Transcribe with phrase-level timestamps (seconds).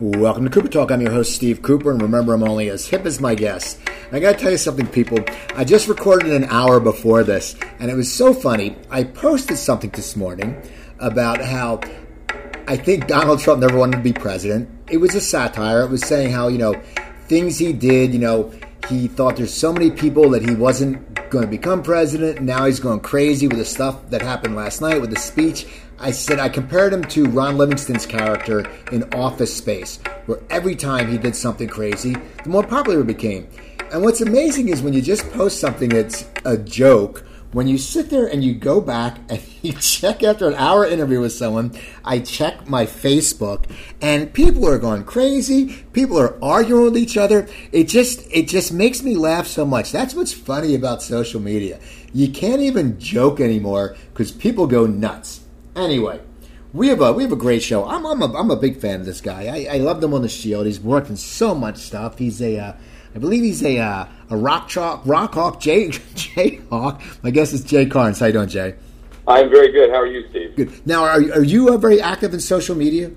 [0.00, 0.92] Welcome to Cooper Talk.
[0.92, 3.80] I'm your host, Steve Cooper, and remember, I'm only as hip as my guest.
[4.12, 5.18] I gotta tell you something, people.
[5.56, 8.76] I just recorded an hour before this, and it was so funny.
[8.90, 10.62] I posted something this morning
[11.00, 11.80] about how
[12.68, 14.70] I think Donald Trump never wanted to be president.
[14.88, 15.82] It was a satire.
[15.82, 16.80] It was saying how, you know,
[17.26, 18.52] things he did, you know,
[18.88, 22.40] he thought there's so many people that he wasn't going to become president.
[22.40, 25.66] Now he's going crazy with the stuff that happened last night with the speech.
[26.00, 31.10] I said I compared him to Ron Livingston's character in Office Space, where every time
[31.10, 33.48] he did something crazy, the more popular he became.
[33.90, 38.10] And what's amazing is when you just post something that's a joke, when you sit
[38.10, 41.72] there and you go back and you check after an hour interview with someone,
[42.04, 43.64] I check my Facebook
[44.00, 45.84] and people are going crazy.
[45.92, 47.48] People are arguing with each other.
[47.72, 49.90] It just it just makes me laugh so much.
[49.90, 51.80] That's what's funny about social media.
[52.12, 55.40] You can't even joke anymore because people go nuts.
[55.78, 56.20] Anyway,
[56.72, 57.86] we have a we have a great show.
[57.86, 59.46] I'm I'm a, I'm a big fan of this guy.
[59.46, 60.66] I, I loved him on the Shield.
[60.66, 62.18] He's worked in so much stuff.
[62.18, 62.72] He's a uh,
[63.14, 67.00] I believe he's a uh, a rock chalk rock hawk Jay Jay Hawk.
[67.22, 68.18] My guess is Jay Karnes.
[68.18, 68.74] How you doing, Jay?
[69.26, 69.90] I'm very good.
[69.90, 70.56] How are you, Steve?
[70.56, 70.86] Good.
[70.86, 73.12] Now, are are you uh, very active in social media?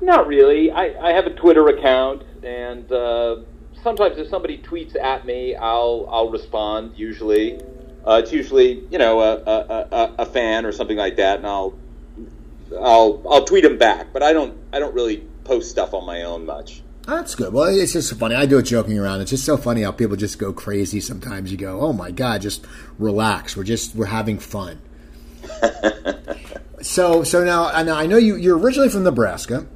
[0.00, 0.70] Not really.
[0.70, 3.36] I, I have a Twitter account, and uh,
[3.82, 6.92] sometimes if somebody tweets at me, I'll I'll respond.
[6.96, 7.60] Usually,
[8.06, 11.46] uh, it's usually you know a, a, a, a fan or something like that, and
[11.46, 11.74] I'll
[12.80, 14.12] I'll I'll tweet them back.
[14.12, 16.82] But I don't I don't really post stuff on my own much.
[17.06, 17.52] That's good.
[17.52, 18.34] Well, it's just funny.
[18.34, 19.20] I do it joking around.
[19.20, 21.00] It's just so funny how people just go crazy.
[21.00, 22.66] Sometimes you go, "Oh my god, just
[22.98, 23.56] relax.
[23.56, 24.80] We're just we're having fun."
[26.82, 29.66] so so now, now I know you you're originally from Nebraska.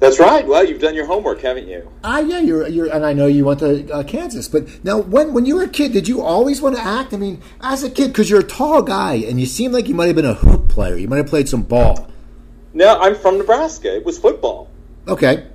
[0.00, 0.46] That's right.
[0.46, 1.90] Well, you've done your homework, haven't you?
[2.04, 4.46] Ah, yeah, you're, you're, and I know you went to uh, Kansas.
[4.46, 7.12] But now, when when you were a kid, did you always want to act?
[7.12, 9.96] I mean, as a kid, because you're a tall guy and you seem like you
[9.96, 10.96] might have been a hoop player.
[10.96, 12.08] You might have played some ball.
[12.74, 13.92] No, I'm from Nebraska.
[13.96, 14.70] It was football.
[15.08, 15.46] Okay.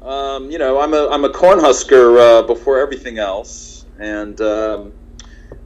[0.00, 4.92] Um, you know, I'm a I'm a cornhusker uh, before everything else, and um,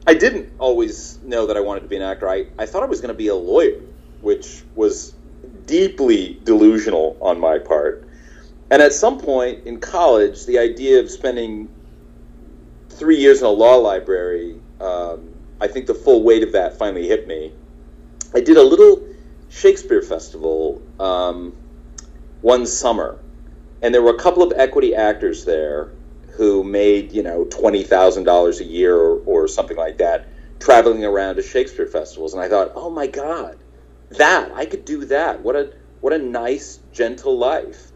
[0.09, 2.29] I didn't always know that I wanted to be an actor.
[2.29, 3.81] I, I thought I was going to be a lawyer,
[4.23, 5.15] which was
[5.67, 8.08] deeply delusional on my part.
[8.71, 11.69] And at some point in college, the idea of spending
[12.91, 17.09] three years in a law library, um, I think the full weight of that finally
[17.09, 17.53] hit me.
[18.35, 19.03] I did a little
[19.49, 21.57] Shakespeare festival um,
[22.43, 23.19] one summer,
[23.81, 25.91] and there were a couple of equity actors there
[26.33, 30.29] who made you know twenty thousand dollars a year or, or something like that,
[30.61, 32.35] traveling around to Shakespeare festivals.
[32.35, 33.57] And I thought, oh my god,
[34.11, 35.41] that I could do that.
[35.41, 37.88] What a what a nice, gentle life.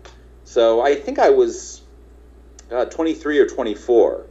[0.45, 1.83] So I think I was
[2.71, 4.27] uh, 23 or 24,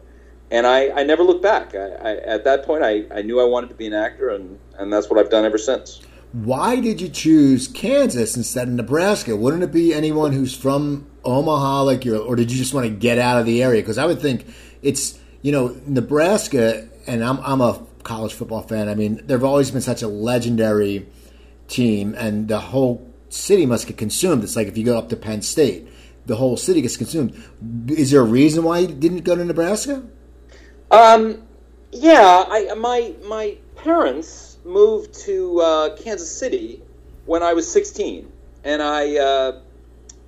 [0.52, 1.74] and I, I never looked back.
[1.76, 4.60] I, I, at that point, I, I knew I wanted to be an actor, and,
[4.78, 6.02] and that's what I've done ever since.
[6.34, 9.36] Why did you choose Kansas instead of Nebraska?
[9.36, 12.90] Wouldn't it be anyone who's from Omaha, like you, or did you just want to
[12.92, 13.82] get out of the area?
[13.82, 14.46] Because I would think
[14.82, 18.88] it's you know Nebraska, and I'm I'm a college football fan.
[18.88, 21.06] I mean, there've always been such a legendary
[21.68, 24.44] team, and the whole city must get consumed.
[24.44, 25.88] It's like if you go up to Penn State
[26.26, 27.42] the whole city gets consumed.
[27.88, 30.04] Is there a reason why you didn't go to Nebraska?
[30.90, 31.44] Um,
[31.92, 36.82] yeah, I, my my parents moved to uh, Kansas City
[37.26, 38.32] when I was 16,
[38.64, 39.62] and I uh,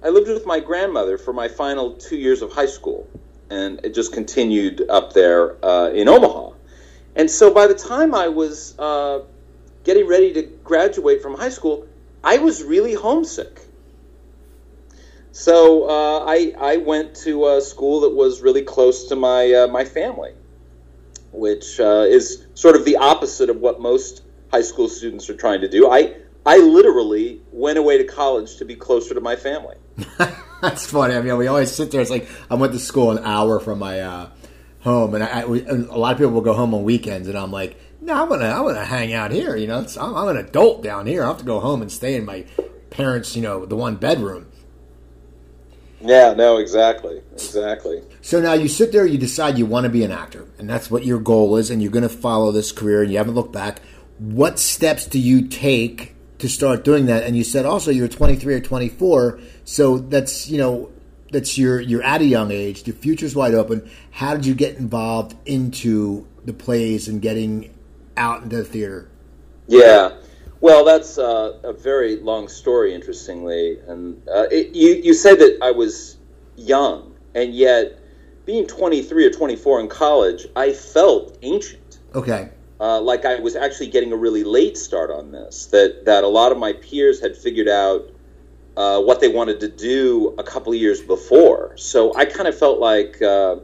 [0.03, 3.07] I lived with my grandmother for my final two years of high school,
[3.49, 6.51] and it just continued up there uh, in Omaha.
[7.15, 9.21] And so by the time I was uh,
[9.83, 11.87] getting ready to graduate from high school,
[12.23, 13.61] I was really homesick.
[15.33, 19.67] So uh, I I went to a school that was really close to my uh,
[19.67, 20.33] my family,
[21.31, 25.61] which uh, is sort of the opposite of what most high school students are trying
[25.61, 25.89] to do.
[25.89, 29.75] I I literally went away to college to be closer to my family.
[30.61, 31.15] That's funny.
[31.15, 32.01] I mean, we always sit there.
[32.01, 34.29] It's like I went to school an hour from my uh,
[34.81, 38.21] home, and a lot of people will go home on weekends, and I'm like, no,
[38.21, 39.55] I'm gonna I'm gonna hang out here.
[39.55, 41.23] You know, I'm, I'm an adult down here.
[41.23, 42.45] I have to go home and stay in my
[42.91, 44.45] parents' you know the one bedroom.
[46.03, 47.21] Yeah, no, exactly.
[47.31, 48.03] Exactly.
[48.21, 50.91] So now you sit there, you decide you want to be an actor, and that's
[50.91, 53.53] what your goal is, and you're going to follow this career, and you haven't looked
[53.53, 53.79] back.
[54.19, 57.23] What steps do you take to start doing that?
[57.23, 60.91] And you said also you're 23 or 24, so that's, you know,
[61.31, 63.89] that's your you're at a young age, the future's wide open.
[64.11, 67.73] How did you get involved into the plays and getting
[68.17, 69.09] out into the theater?
[69.67, 70.11] Yeah.
[70.63, 73.79] Well, that's uh, a very long story, interestingly.
[73.85, 76.15] And uh, it, you, you said that I was
[76.55, 77.99] young, and yet
[78.45, 81.99] being 23 or 24 in college, I felt ancient.
[82.15, 82.49] Okay.
[82.79, 85.65] Uh, like I was actually getting a really late start on this.
[85.65, 88.09] That that a lot of my peers had figured out
[88.77, 91.75] uh, what they wanted to do a couple of years before.
[91.75, 93.57] So I kind of felt like uh,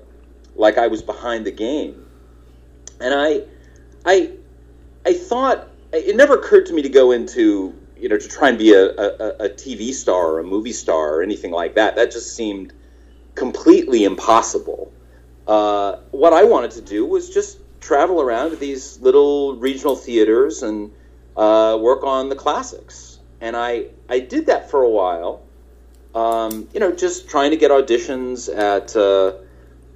[0.54, 2.06] like I was behind the game,
[3.00, 3.44] and I
[4.06, 4.34] I
[5.06, 8.58] I thought it never occurred to me to go into you know to try and
[8.58, 11.96] be a, a, a TV star or a movie star or anything like that.
[11.96, 12.74] That just seemed
[13.36, 14.92] completely impossible.
[15.48, 20.62] Uh, what I wanted to do was just travel around to these little regional theaters
[20.62, 20.92] and
[21.36, 23.20] uh, work on the classics.
[23.42, 25.42] And I, I did that for a while,
[26.14, 28.96] um, you know, just trying to get auditions at.
[28.96, 29.34] Uh,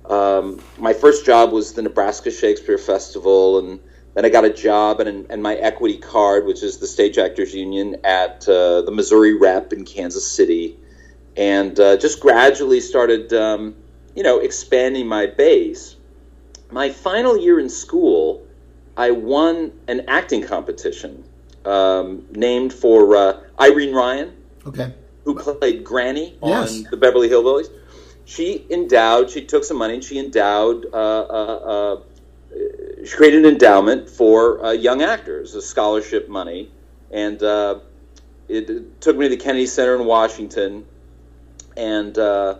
[0.06, 3.80] um, my first job was the Nebraska Shakespeare Festival, and
[4.13, 7.54] then I got a job and, and my equity card, which is the Stage Actors
[7.54, 10.77] Union, at uh, the Missouri Rep in Kansas City,
[11.36, 13.75] and uh, just gradually started, um,
[14.15, 15.95] you know, expanding my base.
[16.71, 18.45] My final year in school,
[18.98, 21.24] I won an acting competition
[21.66, 24.33] um, named for uh, Irene Ryan,
[24.68, 24.94] Okay.
[25.25, 26.83] who played Granny on Yes.
[26.92, 27.69] the Beverly Hillbillies.
[28.25, 29.30] She endowed.
[29.30, 30.86] She took some money and she endowed.
[33.05, 36.71] She created an endowment for uh, young actors, a scholarship money,
[37.11, 37.79] and uh,
[38.47, 40.85] it, it took me to the Kennedy Center in Washington,
[41.75, 42.55] and uh,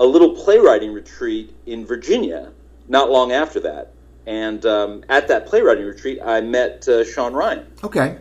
[0.00, 2.52] a little playwriting retreat in Virginia.
[2.88, 3.92] Not long after that,
[4.26, 8.16] and um, at that playwriting retreat, I met uh, Sean Ryan Okay.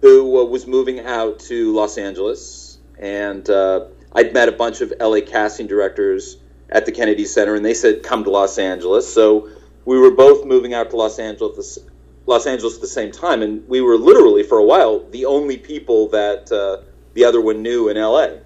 [0.00, 4.94] who uh, was moving out to Los Angeles, and uh, I'd met a bunch of
[4.98, 6.38] LA casting directors
[6.70, 9.50] at the Kennedy Center, and they said, "Come to Los Angeles." So
[9.86, 11.78] we were both moving out to Los Angeles,
[12.26, 15.56] Los Angeles at the same time, and we were literally for a while the only
[15.56, 16.82] people that uh,
[17.14, 18.40] the other one knew in LA.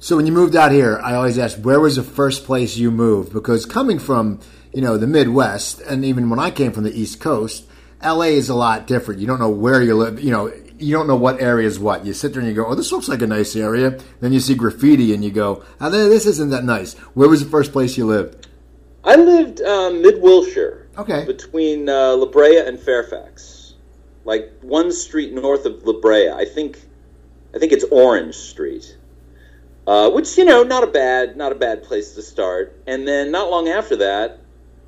[0.00, 2.90] So when you moved out here, I always ask, where was the first place you
[2.90, 3.32] moved?
[3.32, 4.40] Because coming from,
[4.72, 7.64] you know, the Midwest, and even when I came from the East Coast,
[8.02, 9.20] LA is a lot different.
[9.20, 10.22] You don't know where you live.
[10.22, 12.06] You know, you don't know what area is what.
[12.06, 13.98] You sit there and you go, oh, this looks like a nice area.
[14.20, 16.94] Then you see graffiti and you go, oh, this isn't that nice.
[17.14, 18.47] Where was the first place you lived?
[19.04, 20.88] I lived um, mid Wilshire.
[20.98, 21.24] Okay.
[21.24, 23.74] between uh, La Brea and Fairfax,
[24.24, 26.28] like one street north of La Brea.
[26.30, 26.80] I think,
[27.54, 28.96] I think it's Orange Street,
[29.86, 32.82] uh, which you know, not a bad, not a bad place to start.
[32.88, 34.40] And then not long after that,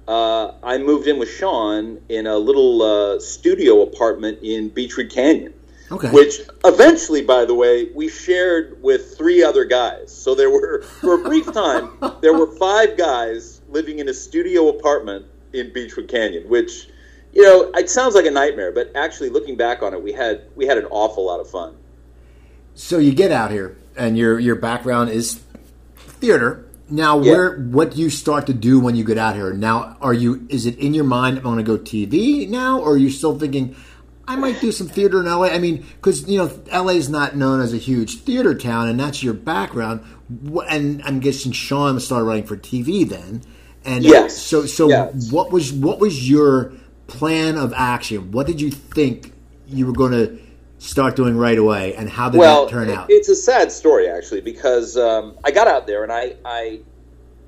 [0.09, 5.55] uh, I moved in with Sean in a little uh, studio apartment in Beachwood Canyon.
[5.93, 6.11] Okay.
[6.11, 10.13] Which eventually, by the way, we shared with three other guys.
[10.13, 11.91] So there were, for a brief time,
[12.21, 16.49] there were five guys living in a studio apartment in Beachwood Canyon.
[16.49, 16.89] Which,
[17.33, 20.43] you know, it sounds like a nightmare, but actually, looking back on it, we had
[20.57, 21.77] we had an awful lot of fun.
[22.75, 25.41] So you get out here, and your your background is
[25.97, 26.67] theater.
[26.93, 27.33] Now, Yeah.
[27.33, 29.53] where what do you start to do when you get out here?
[29.53, 31.39] Now, are you is it in your mind?
[31.39, 33.77] I'm going to go TV now, or are you still thinking
[34.27, 35.47] I might do some theater in LA?
[35.49, 38.99] I mean, because you know LA is not known as a huge theater town, and
[38.99, 40.01] that's your background.
[40.69, 43.43] And I'm guessing Sean started writing for TV then.
[43.85, 44.37] And Yes.
[44.37, 45.31] so so Yes.
[45.33, 46.73] what was what was your
[47.07, 48.31] plan of action?
[48.33, 49.33] What did you think
[49.67, 50.39] you were going to
[50.79, 53.07] start doing right away, and how did well, that turn out?
[53.11, 56.81] it's a sad story actually because um, I got out there and I, I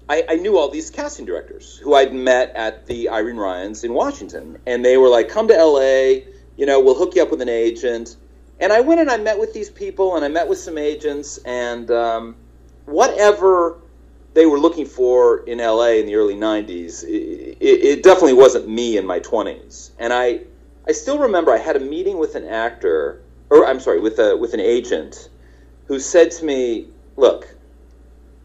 [0.09, 3.95] I I knew all these casting directors who I'd met at the Irene Ryans in
[3.95, 6.27] Washington, and they were like, "Come to L.A.
[6.57, 8.17] You know, we'll hook you up with an agent."
[8.61, 11.39] And I went and I met with these people, and I met with some agents,
[11.39, 12.37] and um,
[12.85, 13.79] whatever
[14.35, 18.69] they were looking for in LA in the early 90s, it, it, it definitely wasn't
[18.69, 19.91] me in my 20s.
[19.99, 20.41] And I,
[20.87, 23.21] I still remember I had a meeting with an actor,
[23.51, 25.29] or I'm sorry, with, a, with an agent
[25.87, 27.55] who said to me, Look,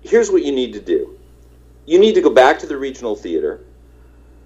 [0.02, 1.18] here's what you need to do.
[1.86, 3.62] You need to go back to the regional theater,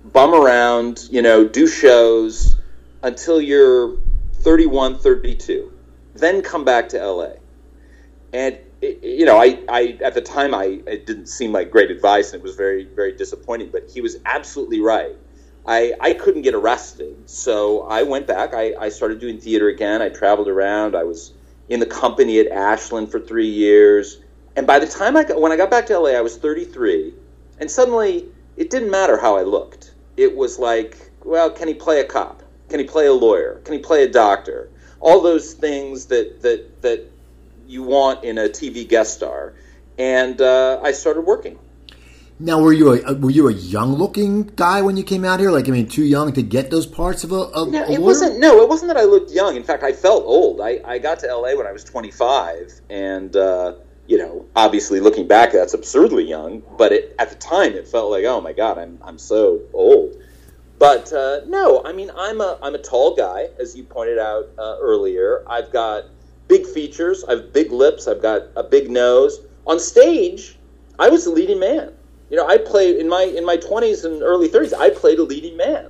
[0.06, 2.56] bum around, you know, do shows
[3.02, 3.98] until you're
[4.34, 5.74] 31, 32.
[6.14, 7.32] Then come back to LA.
[8.32, 12.34] And you know, I, I at the time I it didn't seem like great advice,
[12.34, 13.70] and it was very very disappointing.
[13.72, 15.16] But he was absolutely right.
[15.68, 18.54] I I couldn't get arrested, so I went back.
[18.54, 20.02] I, I started doing theater again.
[20.02, 20.96] I traveled around.
[20.96, 21.34] I was
[21.70, 24.22] in the company at Ashland for three years,
[24.56, 27.14] and by the time I got when I got back to LA, I was 33,
[27.60, 28.26] and suddenly
[28.58, 29.94] it didn't matter how I looked.
[30.18, 32.42] It was like, well, can he play a cop?
[32.70, 33.62] Can he play a lawyer?
[33.64, 34.70] Can he play a doctor?
[35.00, 37.11] All those things that that that
[37.68, 39.54] you want in a TV guest star.
[39.98, 41.60] And uh, I started working.
[42.40, 45.52] Now, were you a were you a young looking guy when you came out here?
[45.52, 48.00] Like, I mean, too young to get those parts of a, a, No, it lawyer?
[48.02, 48.40] wasn't.
[48.40, 49.56] No, it wasn't that I looked young.
[49.56, 50.60] In fact, I felt old.
[50.60, 53.76] I, I got to LA when I was 25, and uh,
[54.08, 56.64] you know, obviously looking back, that's absurdly young.
[56.80, 60.16] But it, at the time, it felt like, oh my god, I'm I'm so old.
[60.80, 64.50] But uh, no, I mean, I'm a I'm a tall guy, as you pointed out
[64.58, 65.44] uh, earlier.
[65.48, 66.06] I've got
[66.52, 67.24] big features.
[67.24, 68.10] I have big lips.
[68.10, 69.40] I've got a big nose.
[69.66, 70.58] On stage,
[71.00, 71.94] I was the leading man.
[72.30, 74.74] You know, I played in my in my twenties and early thirties.
[74.74, 75.90] I played a leading man,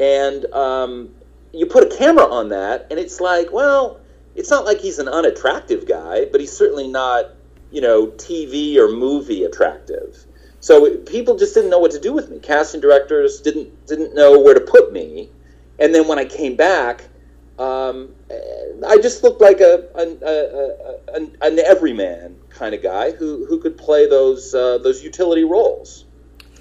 [0.00, 1.14] and um,
[1.52, 4.00] you put a camera on that, and it's like, well,
[4.34, 7.26] it's not like he's an unattractive guy, but he's certainly not,
[7.70, 10.24] you know, TV or movie attractive.
[10.58, 12.40] So people just didn't know what to do with me.
[12.40, 15.30] Casting directors didn't didn't know where to put me,
[15.78, 17.04] and then when I came back,
[17.62, 18.08] um,
[18.86, 23.58] I just looked like a an, a, a, an everyman kind of guy who, who
[23.60, 26.04] could play those uh, those utility roles.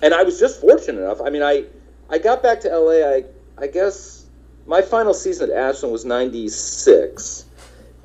[0.03, 1.21] And I was just fortunate enough.
[1.21, 1.65] I mean, I
[2.09, 3.07] I got back to LA.
[3.07, 3.23] I
[3.57, 4.25] I guess
[4.67, 7.45] my final season at Ashland was '96,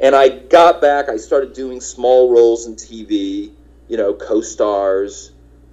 [0.01, 1.09] and I got back.
[1.09, 3.53] I started doing small roles in TV,
[3.89, 5.33] you know, co-stars,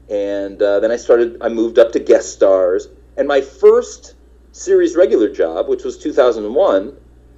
[0.10, 1.38] and uh, then I started.
[1.42, 4.15] I moved up to guest stars, and my first
[4.51, 6.96] series regular job, which was 2001,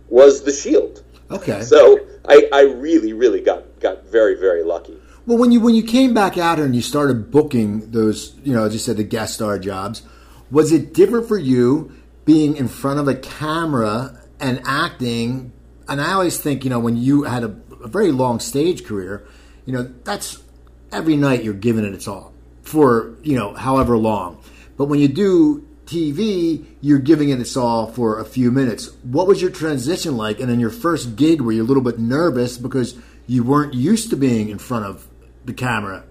[0.10, 1.04] was The Shield.
[1.32, 1.62] Okay.
[1.62, 4.98] So I, I really, really got got very, very lucky.
[5.26, 8.54] Well, when you when you came back out here and you started booking those, you
[8.54, 10.04] know, as you said, the guest star jobs,
[10.52, 11.92] was it different for you
[12.26, 15.52] being in front of a camera and acting?
[15.88, 19.28] And I always think, you know, when you had a, a very long stage career,
[19.66, 20.44] you know, that's
[20.92, 24.42] every night you're giving it its all for you know however long.
[24.78, 28.92] But when you do TV, you're giving it its all for a few minutes.
[29.04, 30.40] What was your transition like?
[30.40, 32.96] And then your first gig, were you a little bit nervous because
[33.28, 35.08] you weren't used to being in front of
[35.46, 36.04] the camera?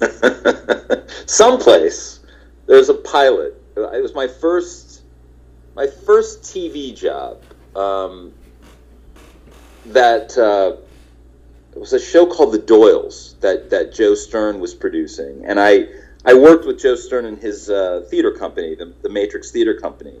[1.26, 2.20] Someplace
[2.66, 3.60] there's a pilot.
[3.76, 5.02] It was my first,
[5.74, 7.42] my first TV job.
[7.74, 8.32] Um,
[9.86, 10.76] that uh,
[11.72, 15.86] it was a show called The Doyles that that Joe Stern was producing, and I
[16.26, 20.18] I worked with Joe Stern in his uh, theater company, the, the Matrix Theater Company,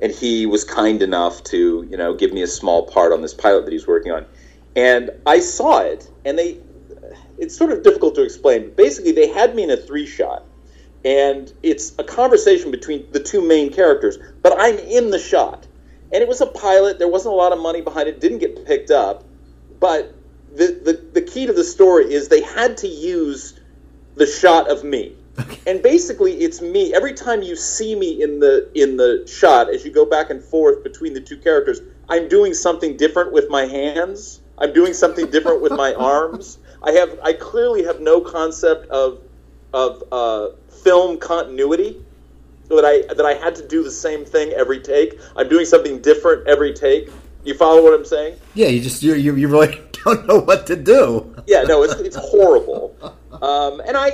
[0.00, 3.34] and he was kind enough to, you know, give me a small part on this
[3.34, 4.24] pilot that he's working on.
[4.74, 6.60] And I saw it, and they,
[7.36, 8.62] it's sort of difficult to explain.
[8.62, 10.46] But basically, they had me in a three shot,
[11.04, 15.66] and it's a conversation between the two main characters, but I'm in the shot.
[16.10, 16.98] And it was a pilot.
[16.98, 18.18] There wasn't a lot of money behind it.
[18.18, 19.24] Didn't get picked up,
[19.78, 20.14] but
[20.54, 23.60] the, the, the key to the story is they had to use
[24.14, 25.16] the shot of me
[25.66, 26.94] and basically, it's me.
[26.94, 30.42] Every time you see me in the in the shot, as you go back and
[30.42, 34.40] forth between the two characters, I'm doing something different with my hands.
[34.58, 36.58] I'm doing something different with my arms.
[36.82, 39.22] I have I clearly have no concept of
[39.72, 40.48] of uh,
[40.82, 42.00] film continuity.
[42.68, 45.20] That I that I had to do the same thing every take.
[45.36, 47.10] I'm doing something different every take.
[47.44, 48.38] You follow what I'm saying?
[48.54, 51.34] Yeah, you just you you, you really don't know what to do.
[51.46, 52.96] yeah, no, it's it's horrible.
[53.42, 54.10] Um, and I,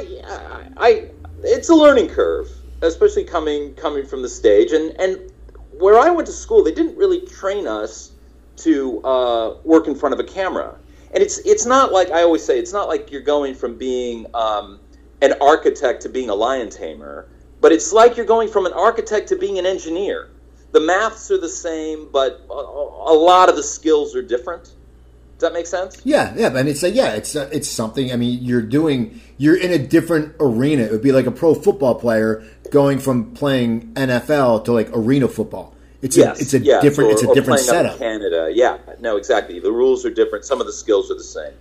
[0.76, 1.10] I,
[1.44, 2.48] it's a learning curve,
[2.82, 4.72] especially coming coming from the stage.
[4.72, 5.30] And and
[5.78, 8.12] where I went to school, they didn't really train us
[8.58, 10.76] to uh, work in front of a camera.
[11.12, 14.26] And it's it's not like I always say, it's not like you're going from being
[14.34, 14.80] um,
[15.22, 17.28] an architect to being a lion tamer,
[17.60, 20.30] but it's like you're going from an architect to being an engineer.
[20.72, 24.64] The maths are the same, but a, a lot of the skills are different.
[24.64, 26.00] Does that make sense?
[26.04, 26.54] Yeah, yeah.
[26.54, 28.12] And it's a, yeah, it's a, it's something.
[28.12, 30.82] I mean, you're doing you're in a different arena.
[30.82, 35.28] It would be like a pro football player going from playing NFL to like arena
[35.28, 35.74] football.
[36.02, 37.98] It's yes, a it's a yes, different or, it's a different setup.
[37.98, 39.60] Canada, yeah, no, exactly.
[39.60, 40.44] The rules are different.
[40.44, 41.52] Some of the skills are the same.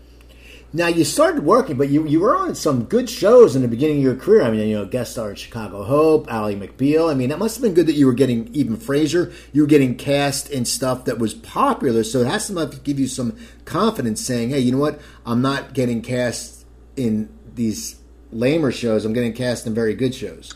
[0.72, 3.98] Now you started working, but you, you were on some good shows in the beginning
[3.98, 4.44] of your career.
[4.44, 7.10] I mean, you know, guest star in Chicago Hope, Ally McBeal.
[7.10, 9.34] I mean, that must have been good that you were getting even Frasier.
[9.52, 13.08] You were getting cast in stuff that was popular, so it has to give you
[13.08, 13.36] some
[13.66, 15.02] confidence, saying, "Hey, you know what?
[15.26, 17.96] I'm not getting cast in these
[18.32, 19.06] lamer shows.
[19.06, 20.54] I'm getting cast in very good shows."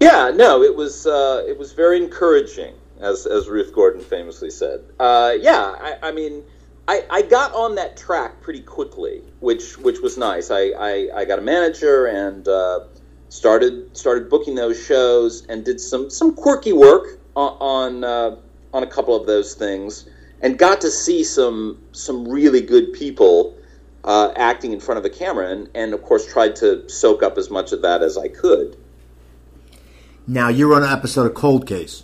[0.00, 4.80] Yeah, no, it was uh, it was very encouraging, as as Ruth Gordon famously said.
[4.98, 6.44] Uh, yeah, I, I mean
[6.90, 10.50] I, I got on that track pretty quickly, which which was nice.
[10.50, 12.80] I, I, I got a manager and uh,
[13.28, 18.36] started started booking those shows and did some some quirky work on on, uh,
[18.74, 20.08] on a couple of those things
[20.42, 23.56] and got to see some some really good people
[24.02, 27.38] uh, acting in front of a camera and, and of course tried to soak up
[27.38, 28.76] as much of that as I could.
[30.26, 32.02] Now you were on an episode of Cold Case.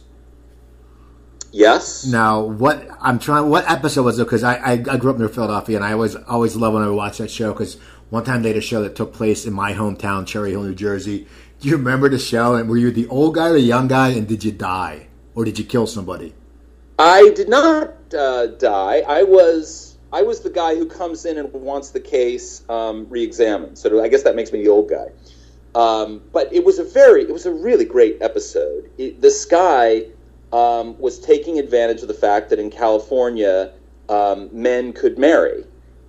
[1.53, 2.05] Yes.
[2.05, 4.25] Now, what I'm trying, what episode was it?
[4.25, 6.89] Because I, I, I grew up near Philadelphia, and I always always love when I
[6.91, 7.53] watch that show.
[7.53, 7.79] Because
[8.11, 10.75] one time they had a show that took place in my hometown, Cherry Hill, New
[10.75, 11.27] Jersey.
[11.61, 12.55] Do you remember the show?
[12.55, 14.09] And were you the old guy or the young guy?
[14.11, 16.35] And did you die, or did you kill somebody?
[16.99, 19.03] I did not uh, die.
[19.07, 23.79] I was I was the guy who comes in and wants the case um, re-examined.
[23.79, 25.09] So I guess that makes me the old guy.
[25.75, 28.91] Um, but it was a very, it was a really great episode.
[28.97, 30.07] It, this guy
[30.53, 33.73] um, was taking advantage of the fact that in California,
[34.09, 35.65] um, men could marry.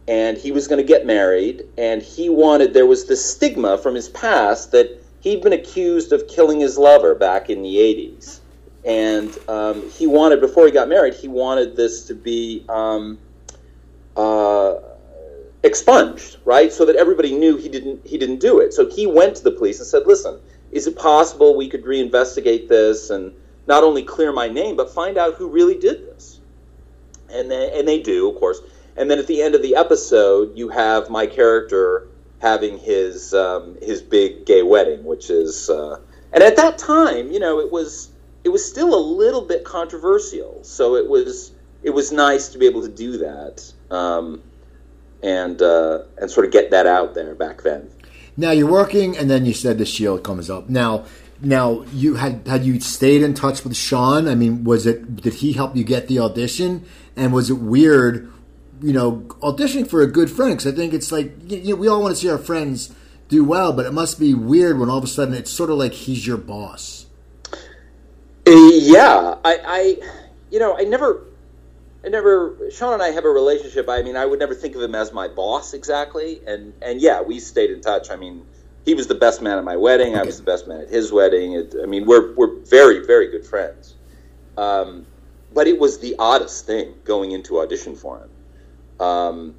[0.08, 2.74] and he was going to get married, and he wanted.
[2.74, 4.90] There was this stigma from his past that
[5.22, 8.42] he'd been accused of killing his lover back in the '80s,
[8.86, 12.66] and um, he wanted before he got married, he wanted this to be.
[12.70, 13.20] Um,
[14.18, 14.76] uh,
[15.64, 16.72] expunged, right?
[16.74, 18.74] So that everybody knew he didn't he didn't do it.
[18.74, 20.40] So he went to the police and said, "Listen,
[20.72, 23.34] is it possible we could reinvestigate this and
[23.68, 26.40] not only clear my name but find out who really did this?"
[27.30, 28.62] And they, and they do, of course.
[28.96, 32.08] And then at the end of the episode, you have my character
[32.40, 36.00] having his um, his big gay wedding, which is uh,
[36.34, 38.10] and at that time, you know, it was
[38.44, 40.64] it was still a little bit controversial.
[40.64, 41.52] So it was
[41.84, 43.74] it was nice to be able to do that.
[43.92, 44.42] Um,
[45.24, 47.90] and uh, and sort of get that out there back then.
[48.36, 50.70] Now you're working, and then you said the Shield comes up.
[50.70, 51.06] Now,
[51.42, 54.28] now you had had you stayed in touch with Sean?
[54.28, 56.86] I mean, was it did he help you get the audition?
[57.16, 58.32] And was it weird,
[58.82, 60.52] you know, auditioning for a good friend?
[60.52, 62.94] Because I think it's like you know, we all want to see our friends
[63.30, 65.78] do well, but it must be weird when all of a sudden it's sort of
[65.78, 67.06] like he's your boss.
[68.48, 69.98] Uh, yeah, I, I
[70.50, 71.24] you know, I never
[72.04, 73.90] I never Sean and I have a relationship.
[73.90, 77.22] I mean, I would never think of him as my boss exactly, and and yeah,
[77.22, 78.10] we stayed in touch.
[78.10, 78.46] I mean,
[78.88, 80.14] he was the best man at my wedding.
[80.14, 80.22] Okay.
[80.22, 81.52] I was the best man at his wedding.
[81.56, 83.96] It, I mean, we're we're very very good friends.
[84.58, 85.06] Um,
[85.54, 89.06] but it was the oddest thing going into audition for him.
[89.06, 89.56] Um,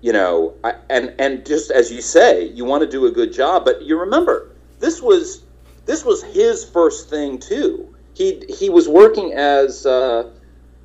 [0.00, 3.32] you know, I, and and just as you say, you want to do a good
[3.32, 4.50] job, but you remember
[4.80, 5.44] this was
[5.86, 7.94] this was his first thing too.
[8.14, 10.30] He he was working as uh,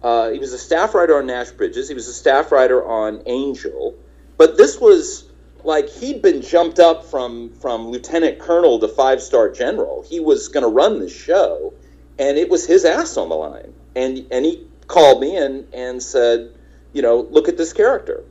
[0.03, 1.87] uh, he was a staff writer on Nash Bridges.
[1.87, 3.95] He was a staff writer on Angel.
[4.37, 5.28] But this was
[5.63, 10.03] like he'd been jumped up from from lieutenant colonel to five star general.
[10.07, 11.73] He was going to run the show,
[12.17, 13.73] and it was his ass on the line.
[13.95, 16.53] And and he called me and and said,
[16.93, 18.23] you know, look at this character.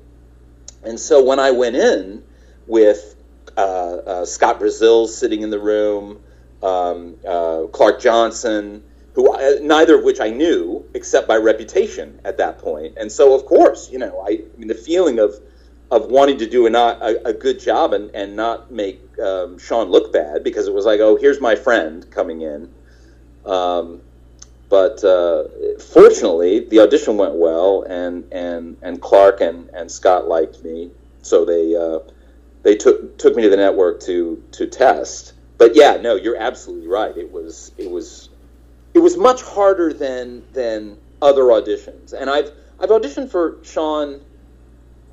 [0.85, 2.23] And so when I went in
[2.67, 3.17] with
[3.57, 6.21] uh, uh, Scott Brazil sitting in the room,
[6.63, 8.83] um, uh, Clark Johnson,
[9.15, 12.95] who I, neither of which I knew except by reputation at that point.
[12.97, 15.35] And so, of course, you know, I, I mean, the feeling of
[15.91, 19.59] of wanting to do a not a, a good job and, and not make um,
[19.59, 22.73] Sean look bad because it was like, oh, here's my friend coming in.
[23.47, 24.03] Um,
[24.69, 25.45] but uh,
[25.79, 30.91] fortunately, the audition went well, and and and Clark and, and Scott liked me,
[31.23, 32.01] so they uh,
[32.63, 35.33] they took took me to the network to to test.
[35.57, 37.17] But yeah, no, you're absolutely right.
[37.17, 38.29] It was it was
[38.93, 42.13] it was much harder than than other auditions.
[42.13, 44.21] And I've I've auditioned for Sean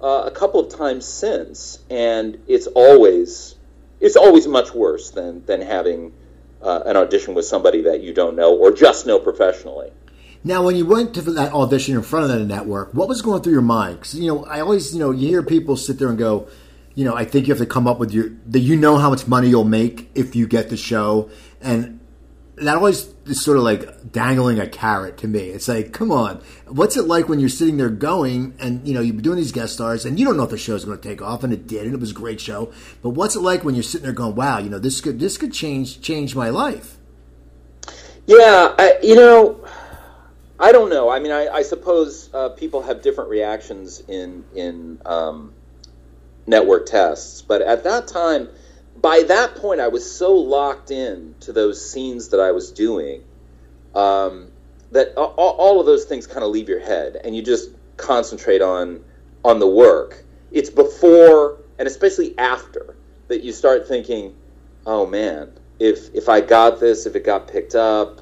[0.05, 3.55] uh, a couple of times since, and it's always
[3.99, 6.13] it's always much worse than than having
[6.61, 9.91] uh, an audition with somebody that you don't know or just know professionally.
[10.43, 13.41] Now, when you went to that audition in front of that network, what was going
[13.41, 13.97] through your mind?
[13.97, 16.47] Because you know, I always you know you hear people sit there and go,
[16.93, 19.09] you know, I think you have to come up with your that you know how
[19.09, 21.94] much money you'll make if you get the show, and
[22.57, 25.49] that always is sort of like dangling a carrot to me.
[25.49, 29.01] It's like, come on, what's it like when you're sitting there going and you know
[29.01, 31.07] you've been doing these guest stars and you don't know if the show's going to
[31.07, 32.71] take off, and it did, and it was a great show.
[33.01, 35.37] But what's it like when you're sitting there going, wow, you know, this could this
[35.37, 36.97] could change change my life?
[38.25, 39.63] Yeah, I, you know,
[40.59, 41.09] I don't know.
[41.09, 45.53] I mean, I, I suppose uh, people have different reactions in in um,
[46.47, 48.47] network tests, but at that time
[49.01, 53.23] by that point, I was so locked in to those scenes that I was doing
[53.93, 54.51] um,
[54.91, 58.61] that all, all, of those things kind of leave your head, and you just concentrate
[58.61, 59.03] on
[59.43, 60.23] on the work.
[60.51, 62.95] It's before and especially after
[63.27, 64.35] that you start thinking,
[64.85, 68.21] "Oh man, if if I got this, if it got picked up,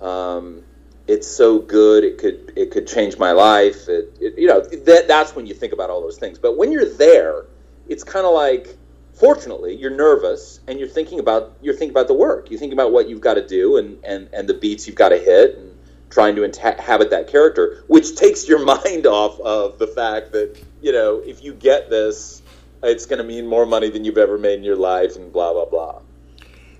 [0.00, 0.62] um,
[1.06, 2.04] it's so good.
[2.04, 3.88] It could it could change my life.
[3.88, 6.38] It, it, you know that that's when you think about all those things.
[6.38, 7.46] But when you're there,
[7.88, 8.76] it's kind of like
[9.20, 12.50] fortunately you're nervous and you're thinking about you're thinking about the work.
[12.50, 15.10] You think about what you've got to do and and and the beats you've got
[15.10, 15.76] to hit and
[16.08, 20.90] trying to inhabit that character which takes your mind off of the fact that you
[20.90, 22.42] know if you get this
[22.82, 25.52] it's going to mean more money than you've ever made in your life and blah
[25.52, 26.00] blah blah.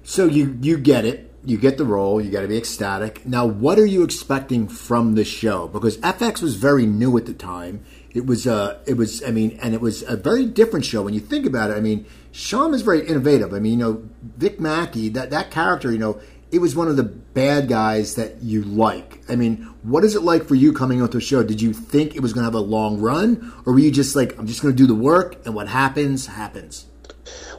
[0.03, 1.27] So you you get it.
[1.43, 2.21] You get the role.
[2.21, 3.27] You got to be ecstatic.
[3.27, 5.69] Now what are you expecting from the show?
[5.69, 7.85] Because fx was very new at the time.
[8.13, 11.03] It was uh it was i mean and it was a very different show.
[11.03, 13.53] When you think about it i mean Sean is very innovative.
[13.53, 16.21] I mean, you know, Vic Mackey, that, that character, you know,
[16.53, 19.23] it was one of the bad guys that you like.
[19.29, 21.43] I mean, what is it like for you coming onto the show?
[21.43, 24.17] Did you think it was going to have a long run, or were you just
[24.17, 26.87] like, I'm just going to do the work, and what happens happens?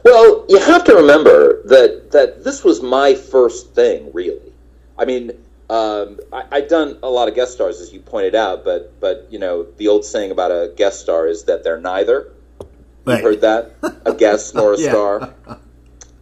[0.04, 4.52] Well, you have to remember that that this was my first thing, really.
[4.98, 5.32] I mean,
[5.70, 9.26] Um, I, I've done a lot of guest stars, as you pointed out, but but
[9.30, 12.28] you know the old saying about a guest star is that they're neither.
[13.04, 13.16] Right.
[13.16, 14.90] You've heard that a guest nor a Yeah.
[14.90, 15.34] star,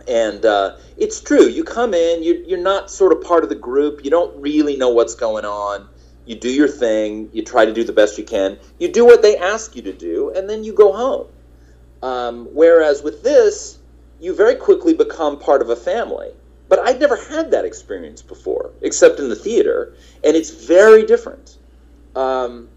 [0.09, 1.47] and uh, it's true.
[1.47, 4.05] You come in, you, you're not sort of part of the group.
[4.05, 5.89] You don't really know what's going on.
[6.25, 7.29] You do your thing.
[7.33, 8.59] You try to do the best you can.
[8.79, 11.27] You do what they ask you to do, and then you go home.
[12.03, 13.79] Um, whereas with this,
[14.21, 16.29] you very quickly become part of a family.
[16.69, 21.59] But I'd never had that experience before, except in the theater, and it's very different.
[22.15, 22.69] Um,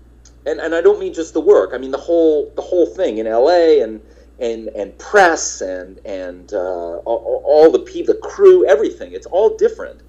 [0.45, 1.71] and, and I don't mean just the work.
[1.73, 3.81] I mean the whole the whole thing in L.A.
[3.81, 4.01] and
[4.39, 9.13] and and press and and uh, all, all the people, the crew, everything.
[9.13, 10.01] It's all different.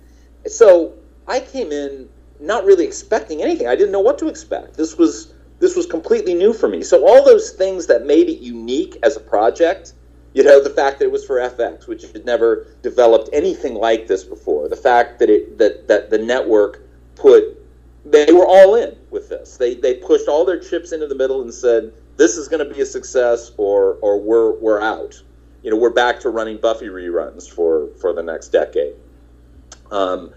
[0.47, 0.94] So
[1.27, 2.09] I came in
[2.40, 3.66] not really expecting anything.
[3.66, 4.77] I didn't know what to expect.
[4.77, 6.83] This was this was completely new for me.
[6.83, 9.92] So all those things that made it unique as a project,
[10.35, 14.09] you know, the fact that it was for FX, which had never developed anything like
[14.09, 16.81] this before, the fact that it that that the network
[17.14, 17.61] put
[18.05, 19.57] they were all in with this.
[19.57, 22.74] They they pushed all their chips into the middle and said this is going to
[22.74, 25.22] be a success or or we're we're out.
[25.62, 28.96] You know, we're back to running Buffy reruns for for the next decade.
[29.90, 30.35] Um,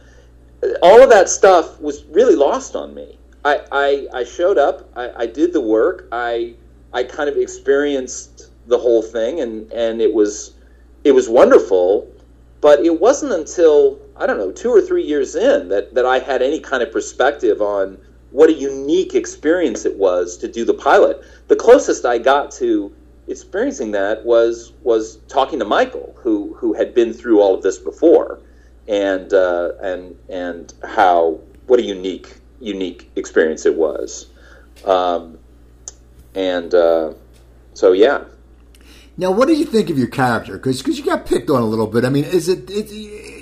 [0.81, 3.17] all of that stuff was really lost on me.
[3.45, 6.55] I, I, I showed up, I, I did the work, I
[6.93, 10.55] I kind of experienced the whole thing, and, and it was
[11.03, 12.11] it was wonderful.
[12.59, 16.19] But it wasn't until I don't know two or three years in that, that I
[16.19, 17.99] had any kind of perspective on
[18.31, 21.21] what a unique experience it was to do the pilot.
[21.47, 22.93] The closest I got to
[23.27, 27.77] experiencing that was was talking to Michael, who who had been through all of this
[27.77, 28.39] before,
[28.87, 34.27] and uh, and and how what a unique unique experience it was,
[34.85, 35.37] um,
[36.35, 37.13] and uh,
[37.73, 38.23] so yeah.
[39.19, 40.57] Now, what do you think of your character?
[40.57, 42.05] Because you got picked on a little bit.
[42.05, 42.69] I mean, is it?
[42.69, 42.91] it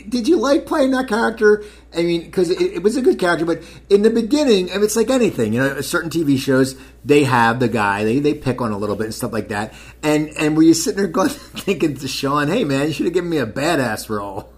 [0.09, 1.63] did you like playing that character?
[1.93, 4.95] I mean, because it, it was a good character, but in the beginning, and it's
[4.95, 8.71] like anything, you know, certain TV shows they have the guy they, they pick on
[8.71, 9.73] a little bit and stuff like that.
[10.03, 13.13] And and were you sitting there going thinking to Sean, "Hey man, you should have
[13.13, 14.51] given me a badass role."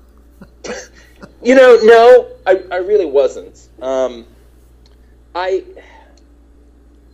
[1.41, 3.69] You know, no, I, I really wasn't.
[3.81, 4.25] Um,
[5.33, 5.63] I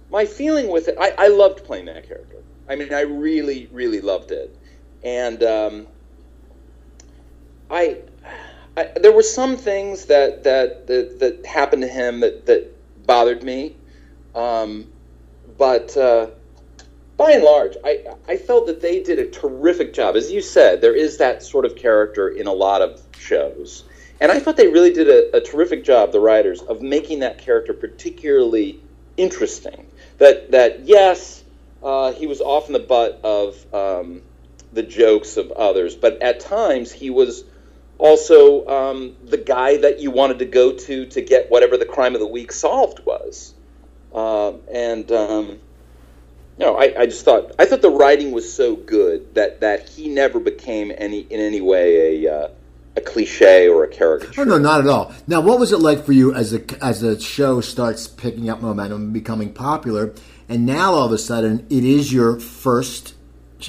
[0.10, 2.38] my feeling with it, I, I loved playing that character.
[2.70, 4.56] I mean, I really, really loved it,
[5.04, 5.88] and um,
[7.70, 7.98] I,
[8.76, 13.44] I there were some things that that that, that happened to him that that bothered
[13.44, 13.76] me,
[14.36, 14.88] um,
[15.58, 15.96] but.
[15.96, 16.28] Uh,
[17.16, 20.16] by and large, I, I felt that they did a terrific job.
[20.16, 23.84] As you said, there is that sort of character in a lot of shows.
[24.20, 27.38] And I thought they really did a, a terrific job, the writers, of making that
[27.38, 28.80] character particularly
[29.16, 29.86] interesting.
[30.18, 31.44] That, that yes,
[31.84, 34.22] uh, he was often the butt of um,
[34.72, 37.44] the jokes of others, but at times he was
[37.98, 42.14] also um, the guy that you wanted to go to to get whatever the crime
[42.14, 43.54] of the week solved was.
[44.14, 45.12] Uh, and.
[45.12, 45.60] Um,
[46.60, 50.08] no, I, I just thought I thought the writing was so good that, that he
[50.08, 52.48] never became any in any way a uh,
[52.96, 54.42] a cliche or a caricature.
[54.42, 55.14] Oh no, not at all.
[55.26, 58.62] Now, what was it like for you as the as the show starts picking up
[58.62, 60.14] momentum and becoming popular,
[60.48, 63.16] and now all of a sudden it is your first,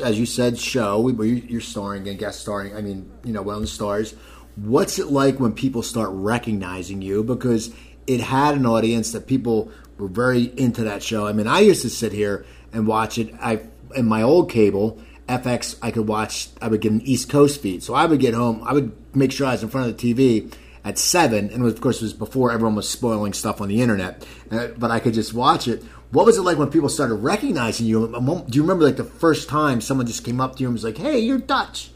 [0.01, 2.77] as you said, show where you- you're starring and guest starring.
[2.77, 4.15] I mean, you know, well, the stars.
[4.57, 7.71] What's it like when people start recognizing you because
[8.07, 11.27] it had an audience that people were very into that show.
[11.27, 13.33] I mean, I used to sit here and watch it.
[13.41, 13.61] I
[13.95, 14.99] in my old cable.
[15.29, 16.49] FX, I could watch.
[16.61, 18.63] I would get an East Coast feed, so I would get home.
[18.67, 20.53] I would make sure I was in front of the TV
[20.85, 24.27] at seven, and of course, it was before everyone was spoiling stuff on the internet.
[24.51, 25.83] Uh, but I could just watch it.
[26.15, 28.07] What was it like when people started recognizing you?
[28.07, 30.85] Do you remember like the first time someone just came up to you and was
[30.85, 31.91] like, "Hey, you're Dutch"?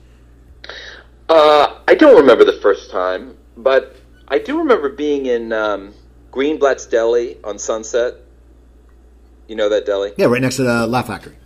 [1.28, 3.94] Uh, I don't remember the first time, but
[4.26, 5.94] I do remember being in um,
[6.32, 8.14] Greenblatt's Deli on Sunset.
[9.46, 10.14] You know that deli?
[10.16, 11.36] Yeah, right next to the Laugh Factory.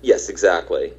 [0.00, 0.92] Yes, exactly.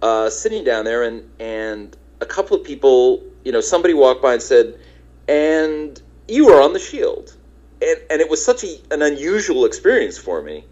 [0.00, 4.34] Uh, sitting down there, and and a couple of people, you know, somebody walked by
[4.34, 4.78] and said,
[5.26, 7.34] "And you were on the Shield,"
[7.82, 10.64] and and it was such a, an unusual experience for me.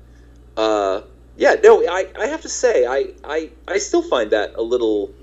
[0.57, 1.03] Uh,
[1.37, 5.15] yeah, no, I, I have to say, I, I I still find that a little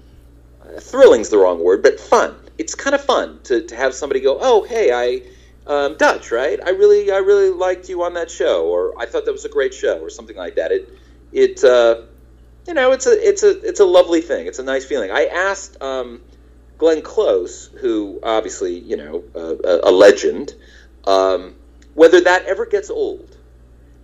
[0.62, 2.36] uh, thrilling's the wrong word, but fun.
[2.58, 5.21] It's kind of fun to, to have somebody go, "Oh, hey, I."
[5.67, 6.60] Um, Dutch, right?
[6.63, 9.50] I really, I really liked you on that show, or I thought that was a
[9.50, 10.71] great show, or something like that.
[10.71, 10.93] It,
[11.32, 12.02] it, uh,
[12.67, 14.48] you know, it's a it's a it's a lovely thing.
[14.48, 15.10] It's a nice feeling.
[15.10, 16.21] I asked um,
[16.78, 20.54] Glenn Close, who obviously you know a, a legend,
[21.06, 21.56] um,
[21.95, 23.36] whether that ever gets old,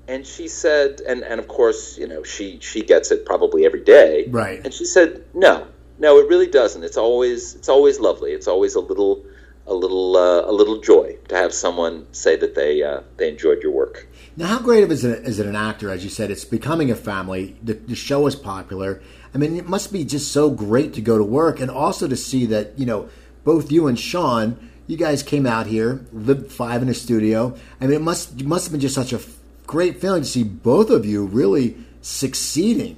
[0.08, 3.84] and she said, and and of course you know she she gets it probably every
[3.84, 4.60] day, Right.
[4.64, 5.68] And she said, no,
[6.00, 6.84] no, it really doesn't.
[6.84, 8.32] It's always it's always lovely.
[8.32, 9.24] It's always a little
[9.68, 13.62] a little uh, a little joy to have someone say that they uh, they enjoyed
[13.62, 14.08] your work.
[14.36, 15.92] Now, how great is it, is it an actor?
[15.92, 17.58] As you said, it's becoming a family.
[17.62, 19.02] The, the show is popular.
[19.36, 22.16] I mean, it must be just so great to go to work and also to
[22.16, 23.10] see that you know
[23.44, 27.56] both you and Sean, you guys came out here, lived five in a studio.
[27.80, 29.22] I mean, it must it must have been just such a
[29.68, 32.98] great feeling to see both of you really succeeding.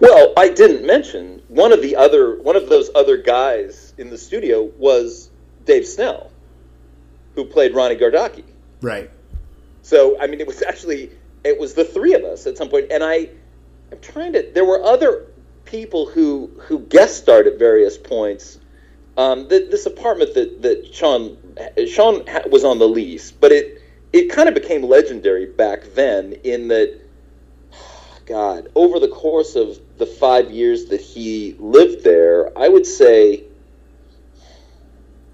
[0.00, 4.18] Well, I didn't mention one of the other one of those other guys in the
[4.18, 5.30] studio was
[5.64, 6.30] Dave Snell,
[7.34, 8.44] who played Ronnie Gardocki.
[8.80, 9.10] Right.
[9.82, 11.10] So I mean, it was actually
[11.44, 13.28] it was the three of us at some point, and I
[13.92, 14.50] I'm trying to.
[14.52, 15.26] There were other
[15.64, 18.58] people who who guest starred at various points.
[19.16, 21.36] Um, the, this apartment that that Sean
[21.86, 23.80] Sean was on the lease, but it
[24.12, 27.00] it kind of became legendary back then in that.
[28.26, 33.44] God, over the course of the five years that he lived there, I would say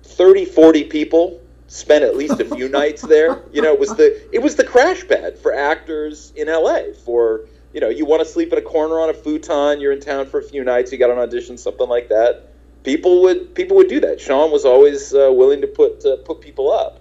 [0.02, 3.42] 30, 40 people spent at least a few nights there.
[3.52, 6.92] You know, it was the it was the crash pad for actors in LA.
[7.04, 9.80] For you know, you want to sleep in a corner on a futon.
[9.80, 10.92] You're in town for a few nights.
[10.92, 12.49] You got an audition, something like that.
[12.82, 14.20] People would people would do that.
[14.20, 17.00] Sean was always uh, willing to put uh, put people up.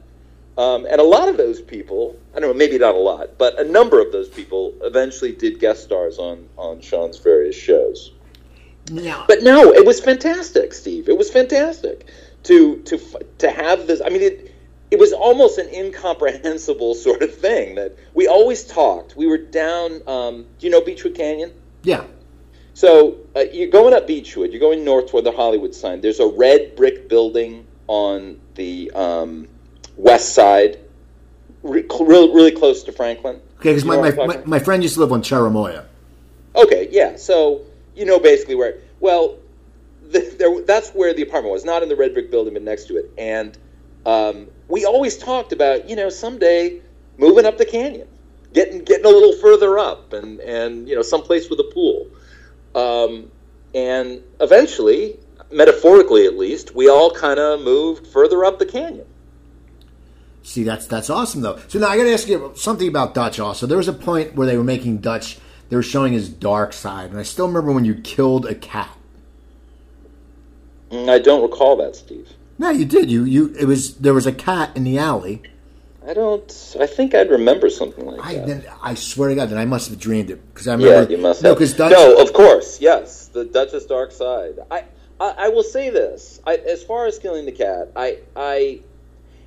[0.60, 3.58] Um, and a lot of those people, I don't know, maybe not a lot, but
[3.58, 8.12] a number of those people eventually did guest stars on, on Sean's various shows.
[8.92, 9.24] Yeah.
[9.26, 11.08] But no, it was fantastic, Steve.
[11.08, 12.08] It was fantastic
[12.44, 13.00] to to
[13.38, 14.02] to have this.
[14.04, 14.54] I mean, it
[14.92, 19.16] it was almost an incomprehensible sort of thing that we always talked.
[19.16, 20.02] We were down.
[20.08, 21.54] Um, do you know Beachwood Canyon?
[21.84, 22.04] Yeah.
[22.80, 24.52] So uh, you're going up Beachwood.
[24.52, 26.00] You're going north toward the Hollywood sign.
[26.00, 29.50] There's a red brick building on the um,
[29.98, 30.80] west side,
[31.62, 33.42] re- really, really close to Franklin.
[33.58, 35.88] Okay, because my, my, my, my, friend used to live on Cheremoya.
[36.56, 37.18] Okay, yeah.
[37.18, 37.66] So
[37.96, 38.78] you know basically where.
[39.02, 39.40] Well,
[40.08, 42.86] the, there, that's where the apartment was, not in the red brick building, but next
[42.86, 43.12] to it.
[43.18, 43.58] And
[44.06, 46.80] um, we always talked about, you know, someday
[47.18, 48.08] moving up the canyon,
[48.54, 52.08] getting getting a little further up, and and you know, someplace with a pool.
[52.76, 53.32] Um,
[53.74, 55.20] and eventually,
[55.52, 59.06] metaphorically at least, we all kind of moved further up the canyon.
[60.44, 61.60] See, that's that's awesome though.
[61.68, 63.40] So now I got to ask you something about Dutch.
[63.40, 65.38] Also, there was a point where they were making Dutch.
[65.70, 68.90] They were showing his dark side, and I still remember when you killed a cat.
[70.90, 72.30] Mm, I don't recall that, Steve.
[72.58, 73.12] No, you did.
[73.12, 73.54] You you.
[73.60, 75.44] It was there was a cat in the alley.
[76.10, 76.76] I don't.
[76.80, 78.48] I think I'd remember something like I, that.
[78.48, 81.04] Then, I swear to God, then I must have dreamed it because I remember.
[81.04, 81.78] Yeah, you must no, have.
[81.78, 84.58] Dutch, no, of course, yes, the Dutch's Dark Side.
[84.72, 84.86] I,
[85.20, 88.80] I, I will say this: I, as far as killing the cat, I, I,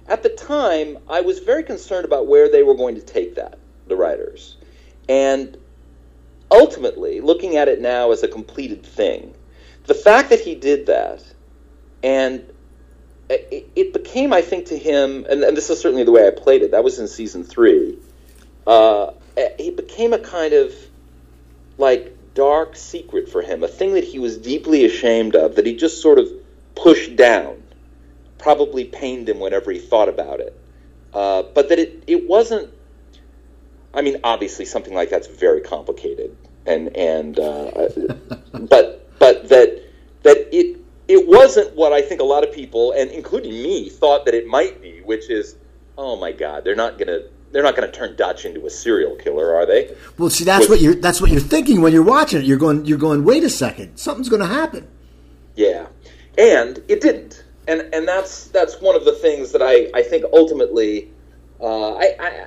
[0.06, 3.58] at the time, I was very concerned about where they were going to take that,
[3.88, 4.56] the writers,
[5.08, 5.56] and
[6.52, 9.34] ultimately, looking at it now as a completed thing,
[9.86, 11.24] the fact that he did that,
[12.04, 12.51] and
[13.76, 16.62] it, became, I think, to him, and, and, this is certainly the way I played
[16.62, 16.72] it.
[16.72, 17.98] That was in season three.
[18.66, 20.74] Uh, it became a kind of
[21.78, 25.76] like dark secret for him, a thing that he was deeply ashamed of, that he
[25.76, 26.28] just sort of
[26.74, 27.62] pushed down.
[28.38, 30.58] Probably pained him whenever he thought about it,
[31.14, 32.72] uh, but that it it wasn't.
[33.94, 37.70] I mean, obviously, something like that's very complicated, and and uh,
[38.52, 39.80] but but that
[40.24, 44.24] that it it wasn't what I think a lot of people, and including me, thought
[44.26, 45.56] that it might be, which is,
[45.98, 49.14] oh my God, they're not gonna they're not going to turn Dutch into a serial
[49.16, 49.94] killer, are they?
[50.18, 52.46] Well, see, that's what you're that's what you're thinking when you're watching it.
[52.46, 54.88] You're going you're going, wait a second, something's going to happen.
[55.54, 55.86] Yeah,
[56.38, 60.24] and it didn't, and and that's that's one of the things that I I think
[60.32, 61.12] ultimately,
[61.60, 62.46] uh, I, I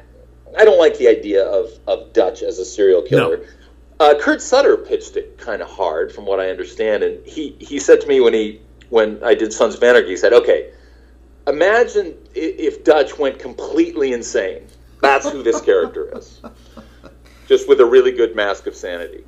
[0.57, 3.37] I don't like the idea of of Dutch as a serial killer.
[3.37, 3.43] No.
[3.99, 7.79] Uh, Kurt Sutter pitched it kind of hard, from what I understand, and he, he
[7.79, 10.71] said to me when he when I did Sons of Anarchy, he said, "Okay,
[11.47, 14.67] imagine if Dutch went completely insane.
[15.01, 16.41] That's who this character is,
[17.47, 19.23] just with a really good mask of sanity."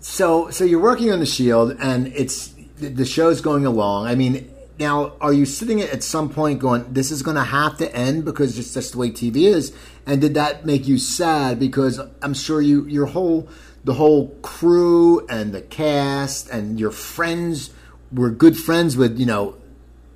[0.00, 4.06] So, so you're working on the Shield, and it's the show's going along.
[4.06, 7.76] I mean, now are you sitting at some point going, "This is going to have
[7.78, 9.74] to end because it's just the way TV is"?
[10.06, 11.58] And did that make you sad?
[11.58, 13.48] Because I'm sure you your whole
[13.84, 17.70] the whole crew and the cast and your friends
[18.12, 19.56] were good friends with you know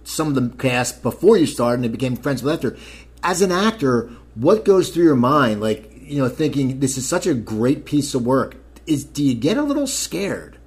[0.05, 2.77] some of the cast before you started and they became friends with after.
[3.23, 5.61] As an actor what goes through your mind?
[5.61, 8.57] Like you know thinking this is such a great piece of work.
[8.87, 10.59] Is do you get a little scared?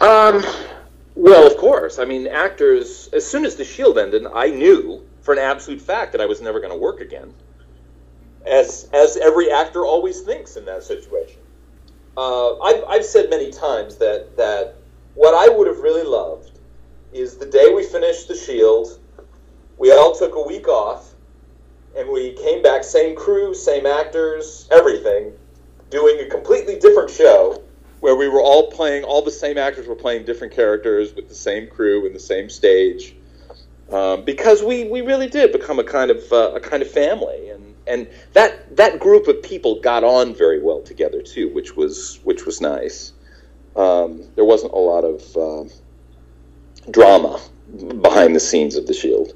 [0.00, 0.44] Um
[1.16, 1.98] well of course.
[1.98, 6.12] I mean actors as soon as the shield ended i knew for an absolute fact
[6.12, 7.32] that i was never going to work again
[8.46, 11.40] as as every actor always thinks in that situation.
[12.16, 14.76] Uh, I've, I've said many times that that
[15.14, 16.58] what I would have really loved
[17.12, 18.98] is the day we finished The Shield.
[19.78, 21.14] We all took a week off,
[21.96, 25.32] and we came back, same crew, same actors, everything,
[25.90, 27.62] doing a completely different show
[28.00, 31.34] where we were all playing, all the same actors were playing different characters with the
[31.34, 33.14] same crew and the same stage.
[33.90, 37.50] Um, because we, we really did become a kind of uh, a kind of family,
[37.50, 42.20] and, and that that group of people got on very well together too, which was
[42.24, 43.12] which was nice.
[43.76, 45.64] Um, there wasn't a lot of uh,
[46.90, 47.40] drama
[48.00, 49.34] behind the scenes of the Shield.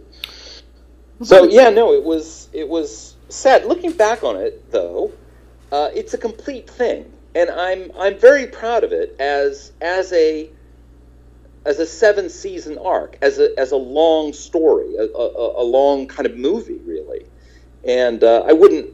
[1.22, 3.66] So yeah, no, it was it was sad.
[3.66, 5.12] Looking back on it, though,
[5.70, 10.50] uh, it's a complete thing, and I'm I'm very proud of it as as a
[11.64, 16.08] as a seven season arc, as a as a long story, a, a, a long
[16.08, 17.24] kind of movie, really.
[17.84, 18.90] And uh, I wouldn't,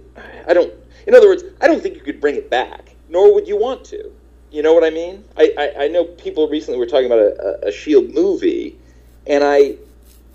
[0.46, 0.72] I don't.
[1.06, 3.84] In other words, I don't think you could bring it back, nor would you want
[3.86, 4.12] to.
[4.50, 5.24] You know what I mean?
[5.36, 8.78] I, I, I know people recently were talking about a, a Shield movie,
[9.26, 9.76] and I,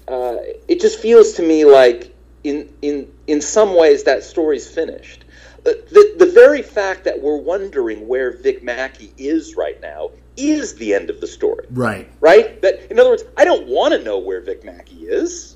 [0.08, 0.38] uh,
[0.68, 2.14] it just feels to me like
[2.44, 5.26] in in in some ways that story's finished.
[5.64, 10.76] The, the, the very fact that we're wondering where Vic Mackey is right now is
[10.76, 11.66] the end of the story.
[11.72, 12.10] Right.
[12.20, 12.62] Right?
[12.62, 15.53] That in other words, I don't want to know where Vic Mackey is.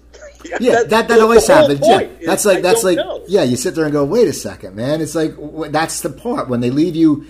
[0.59, 1.79] Yeah, that that, that always happens.
[1.83, 3.23] Yeah, that's like that's like know.
[3.27, 3.43] yeah.
[3.43, 5.01] You sit there and go, wait a second, man.
[5.01, 5.33] It's like
[5.71, 7.25] that's the part when they leave you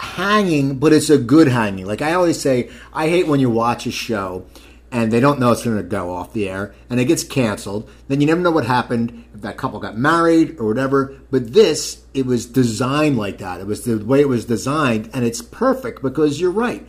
[0.00, 1.86] hanging, but it's a good hanging.
[1.86, 4.46] Like I always say, I hate when you watch a show
[4.92, 7.88] and they don't know it's going to go off the air and it gets canceled.
[8.08, 11.18] Then you never know what happened if that couple got married or whatever.
[11.30, 13.60] But this, it was designed like that.
[13.60, 16.86] It was the way it was designed, and it's perfect because you're right.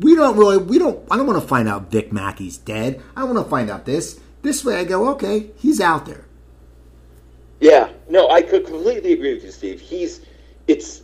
[0.00, 1.06] We don't really, we don't.
[1.10, 3.00] I don't want to find out Vic Mackey's dead.
[3.16, 4.18] I want to find out this.
[4.44, 6.26] This way, I go, okay, he's out there.
[7.60, 9.80] Yeah, no, I could completely agree with you, Steve.
[9.80, 10.20] He's,
[10.68, 11.02] it's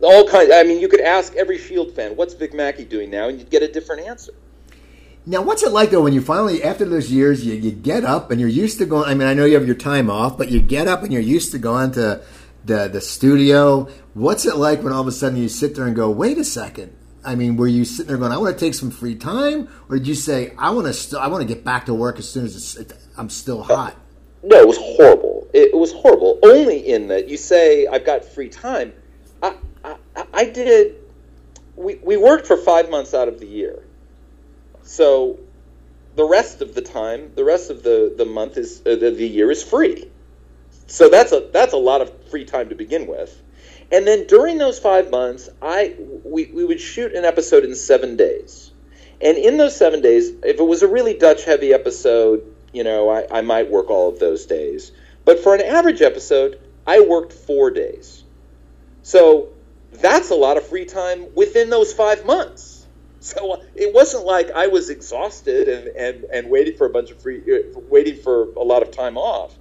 [0.00, 0.50] all kinds.
[0.52, 3.50] I mean, you could ask every Shield fan, "What's Vic Mackey doing now?" and you'd
[3.50, 4.32] get a different answer.
[5.24, 8.32] Now, what's it like though when you finally, after those years, you, you get up
[8.32, 9.08] and you're used to going?
[9.08, 11.22] I mean, I know you have your time off, but you get up and you're
[11.22, 12.20] used to going to
[12.64, 13.88] the the studio.
[14.14, 16.44] What's it like when all of a sudden you sit there and go, "Wait a
[16.44, 19.68] second, I mean, were you sitting there going, "I want to take some free time,"
[19.90, 22.18] or did you say, "I want to, st- I want to get back to work
[22.18, 22.78] as soon as
[23.18, 23.96] I'm still hot"?
[24.44, 25.48] No, it was horrible.
[25.52, 26.38] It, it, was horrible.
[26.44, 28.92] Only in that you say, "I've got free time."
[29.42, 29.96] I, I,
[30.32, 30.94] I did.
[31.74, 33.82] We we worked for five months out of the year,
[34.82, 35.40] so
[36.14, 39.26] the rest of the time, the rest of the the month is uh, the, the
[39.26, 40.10] year is free.
[40.86, 43.42] So that's a that's a lot of free time to begin with.
[43.92, 45.94] And then during those five months, I
[46.24, 48.72] we, we would shoot an episode in seven days.
[49.20, 53.08] And in those seven days, if it was a really Dutch heavy episode, you know,
[53.08, 54.92] I, I might work all of those days.
[55.24, 58.24] But for an average episode, I worked four days.
[59.02, 59.48] So
[59.92, 62.86] that's a lot of free time within those five months.
[63.20, 67.20] So it wasn't like I was exhausted and, and, and waiting for a bunch of
[67.20, 69.56] free, uh, waiting for a lot of time off.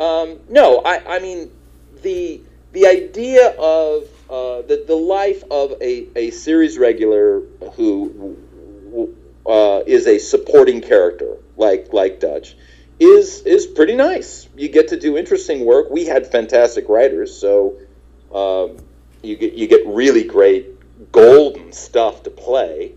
[0.00, 1.52] Um, no, I, I mean,
[2.02, 2.40] the
[2.72, 7.40] the idea of uh, the, the life of a, a series regular
[7.74, 8.36] who
[9.46, 12.56] uh, is a supporting character like like Dutch
[13.00, 14.48] is is pretty nice.
[14.56, 15.90] You get to do interesting work.
[15.90, 17.78] We had fantastic writers, so
[18.34, 18.78] um,
[19.22, 20.66] you get you get really great
[21.12, 22.92] golden stuff to play,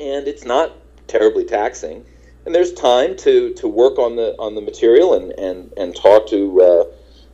[0.00, 0.72] and it's not
[1.06, 2.04] terribly taxing.
[2.44, 6.28] And there's time to, to work on the on the material and, and, and talk
[6.28, 6.84] to uh,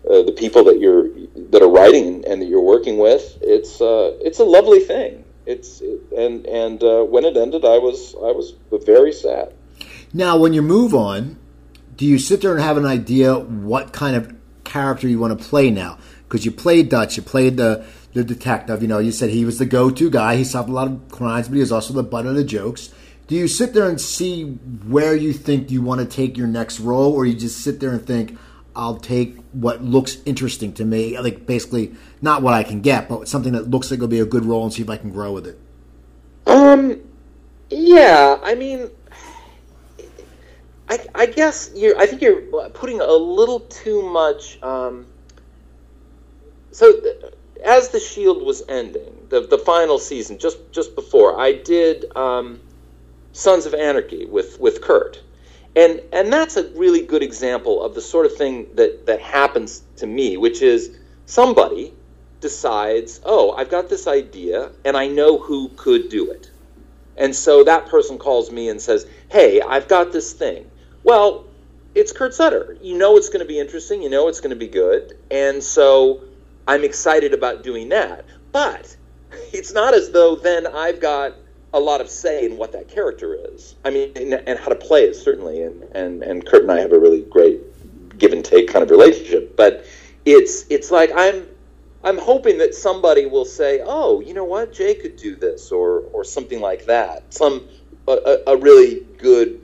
[0.09, 1.09] uh, the people that you're
[1.51, 3.38] that are writing and that you're working with.
[3.41, 5.25] It's uh, it's a lovely thing.
[5.47, 5.81] It's
[6.17, 9.53] and and uh, when it ended, I was I was very sad.
[10.15, 11.38] Now, when you move on,
[11.97, 14.35] do you sit there and have an idea what kind of
[14.65, 15.99] character you want to play now?
[16.25, 18.83] Because you played Dutch, you played the the detective.
[18.83, 20.37] You know, you said he was the go-to guy.
[20.37, 22.91] He solved a lot of crimes, but he was also the butt of the jokes.
[23.27, 24.45] Do you sit there and see
[24.87, 27.93] where you think you want to take your next role, or you just sit there
[27.93, 28.37] and think,
[28.75, 33.29] I'll take what looks interesting to me, like basically not what I can get, but
[33.29, 35.33] something that looks like it'll be a good role and see if I can grow
[35.33, 35.59] with it.
[36.47, 37.01] Um,
[37.71, 38.91] yeah, I mean,
[40.89, 41.99] I, I guess you're.
[41.99, 44.62] I think you're putting a little too much.
[44.62, 45.07] Um,
[46.70, 46.93] so,
[47.64, 52.61] as the Shield was ending, the the final season, just just before, I did um,
[53.33, 55.23] Sons of Anarchy with with Kurt
[55.75, 59.83] and and that's a really good example of the sort of thing that that happens
[59.97, 60.97] to me which is
[61.27, 61.95] somebody
[62.41, 66.49] decides oh i've got this idea and i know who could do it.
[67.14, 70.70] And so that person calls me and says hey i've got this thing.
[71.05, 71.45] Well
[71.95, 72.77] it's kurt sutter.
[72.81, 75.62] You know it's going to be interesting you know it's going to be good and
[75.62, 76.23] so
[76.66, 78.25] i'm excited about doing that.
[78.51, 78.97] But
[79.53, 81.35] it's not as though then i've got
[81.75, 83.75] a lot of say in what that character is.
[83.85, 85.62] I mean, and, and how to play it certainly.
[85.62, 87.61] And, and and Kurt and I have a really great
[88.18, 89.57] give and take kind of relationship.
[89.57, 89.85] But
[90.25, 91.47] it's it's like I'm
[92.05, 96.01] I'm hoping that somebody will say, "Oh, you know what, Jay could do this," or
[96.12, 97.33] or something like that.
[97.33, 97.68] Some
[98.09, 99.61] a, a really good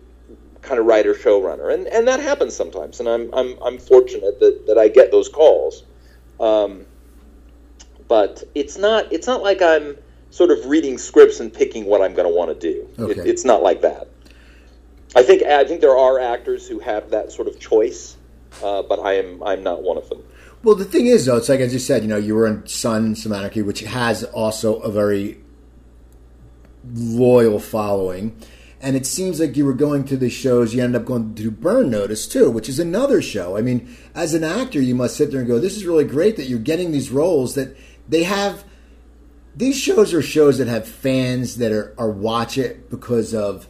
[0.63, 3.01] kind of writer showrunner, and and that happens sometimes.
[3.01, 5.85] And I'm I'm I'm fortunate that that I get those calls.
[6.41, 6.87] Um,
[8.07, 9.97] but it's not it's not like I'm
[10.31, 12.89] sort of reading scripts and picking what I'm going to want to do.
[12.99, 13.21] Okay.
[13.21, 14.09] It, it's not like that.
[15.17, 18.17] I think I think there are actors who have that sort of choice,
[18.63, 20.23] uh, but I am I'm not one of them.
[20.63, 22.67] Well, the thing is, though, it's like as you said, you know, you were in
[22.67, 25.41] Sons of Anarchy, which has also a very
[26.95, 28.37] loyal following.
[28.81, 31.51] And it seems like you were going to the shows, you ended up going to
[31.51, 33.57] Burn Notice too, which is another show.
[33.57, 36.37] I mean, as an actor, you must sit there and go, this is really great
[36.37, 37.77] that you're getting these roles that
[38.09, 38.65] they have.
[39.57, 43.67] These shows are shows that have fans that are, are watch it because of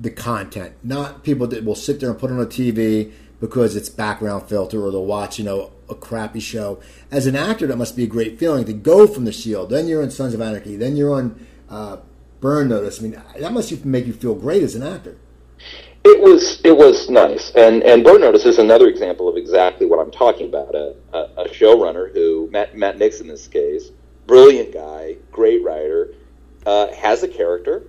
[0.00, 3.88] the content, not people that will sit there and put on a TV because it's
[3.88, 6.80] background filter or they'll watch, you know, a crappy show.
[7.10, 9.88] As an actor, that must be a great feeling to go from The Shield, then
[9.88, 11.98] you're in Sons of Anarchy, then you're on uh,
[12.40, 13.00] Burn Notice.
[13.00, 15.16] I mean, that must make you feel great as an actor.
[16.04, 19.98] It was it was nice, and and Burn Notice is another example of exactly what
[19.98, 20.74] I'm talking about.
[20.74, 23.90] A, a, a showrunner who Matt Matt Nix in this case,
[24.28, 26.14] brilliant guy, great writer,
[26.64, 27.82] uh, has a character,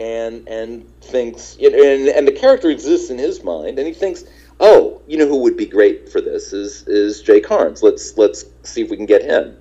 [0.00, 4.24] and and thinks and and the character exists in his mind, and he thinks,
[4.58, 7.84] oh, you know who would be great for this is is Jay Karnes.
[7.84, 9.56] Let's let's see if we can get him.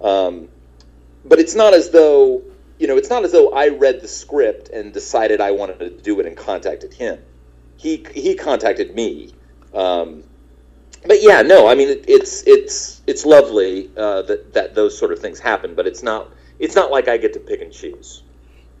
[0.00, 0.48] Um,
[1.24, 2.44] but it's not as though
[2.80, 5.90] you know, it's not as though I read the script and decided I wanted to
[5.90, 7.18] do it and contacted him.
[7.76, 9.34] He he contacted me.
[9.74, 10.24] Um,
[11.04, 15.12] but yeah, no, I mean it, it's it's it's lovely uh, that that those sort
[15.12, 18.22] of things happen, but it's not it's not like I get to pick and choose.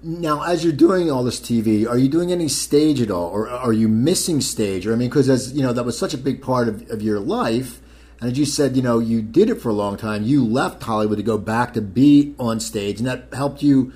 [0.02, 3.48] Now, as you're doing all this TV, are you doing any stage at all, or
[3.50, 4.86] are you missing stage?
[4.86, 7.02] Or I mean, because as you know, that was such a big part of, of
[7.02, 7.82] your life.
[8.20, 10.22] And as you said, you know, you did it for a long time.
[10.24, 13.92] You left Hollywood to go back to be on stage, and that helped you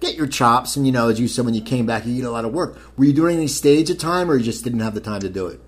[0.00, 0.76] get your chops.
[0.76, 2.52] And you know, as you said, when you came back, you did a lot of
[2.52, 2.78] work.
[2.98, 5.30] Were you doing any stage at time, or you just didn't have the time to
[5.30, 5.60] do it?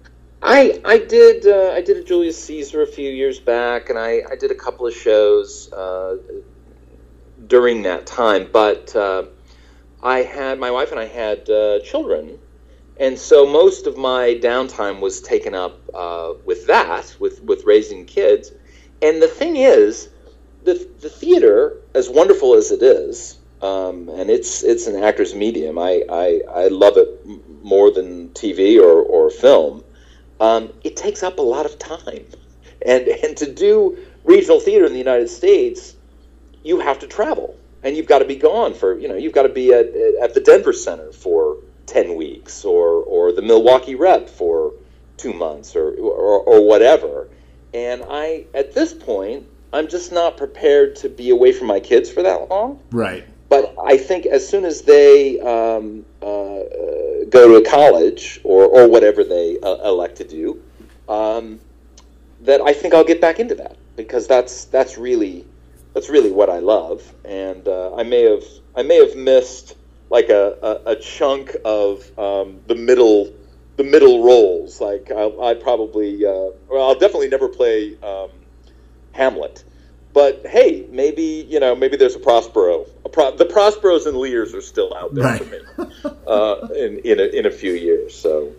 [0.42, 4.22] I I did uh, I did a Julius Caesar a few years back, and I,
[4.30, 6.16] I did a couple of shows uh,
[7.46, 8.48] during that time.
[8.50, 9.24] But uh,
[10.02, 12.38] I had my wife and I had uh, children,
[12.98, 18.06] and so most of my downtime was taken up uh, with that, with with raising
[18.06, 18.50] kids.
[19.02, 20.08] And the thing is,
[20.64, 25.78] the the theater, as wonderful as it is, um, and it's it's an actor's medium.
[25.78, 27.08] I I, I love it
[27.62, 29.84] more than TV or or film.
[30.40, 32.24] Um, it takes up a lot of time,
[32.84, 35.94] and and to do regional theater in the United States,
[36.62, 39.42] you have to travel, and you've got to be gone for you know you've got
[39.42, 41.58] to be at at the Denver Center for
[41.90, 44.72] 10 weeks or, or the Milwaukee rep for
[45.16, 47.28] two months or, or, or whatever.
[47.74, 52.10] And I, at this point, I'm just not prepared to be away from my kids
[52.10, 52.80] for that long.
[52.90, 53.24] Right.
[53.50, 56.60] But I think as soon as they um, uh,
[57.28, 60.62] go to college or, or whatever they uh, elect to do,
[61.08, 61.60] um,
[62.42, 65.44] that I think I'll get back into that because that's that's really
[65.94, 67.12] that's really what I love.
[67.24, 68.44] And uh, I may have
[68.76, 69.76] I may have missed
[70.10, 73.32] like a, a, a chunk of um, the middle
[73.76, 74.80] the middle roles.
[74.80, 78.30] Like I'll, I probably uh, well, I'll definitely never play um,
[79.10, 79.64] Hamlet.
[80.12, 82.86] But hey, maybe you know, maybe there's a Prospero.
[83.04, 85.42] A Pro, the Prosperos and Lears are still out there Right.
[85.42, 85.50] for
[86.04, 88.14] me uh, in in a, in a few years.
[88.14, 88.52] So,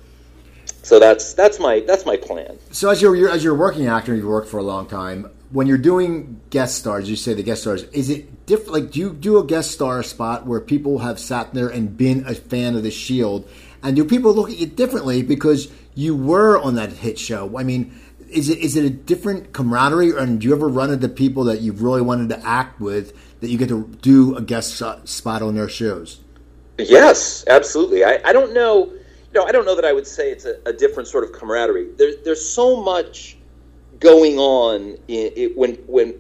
[0.84, 2.58] so that's that's my that's my plan.
[2.72, 5.30] So as you're, you're as you're working actor, you've worked for a long time.
[5.52, 7.84] When you're doing guest stars, you say the guest stars.
[7.92, 8.72] Is it different?
[8.72, 12.26] Like, do you do a guest star spot where people have sat there and been
[12.26, 13.50] a fan of the Shield,
[13.84, 17.58] and do people look at you differently because you were on that hit show?
[17.58, 17.94] I mean,
[18.32, 21.62] is it is it a different camaraderie, and do you ever run into people that
[21.62, 25.56] you've really wanted to act with that you get to do a guest spot on
[25.56, 26.22] their shows?
[26.78, 28.04] Yes, absolutely.
[28.04, 28.86] I, I don't know.
[28.86, 31.32] You know, I don't know that I would say it's a, a different sort of
[31.32, 31.90] camaraderie.
[31.98, 33.38] There's there's so much
[34.00, 36.16] going on in, it, when when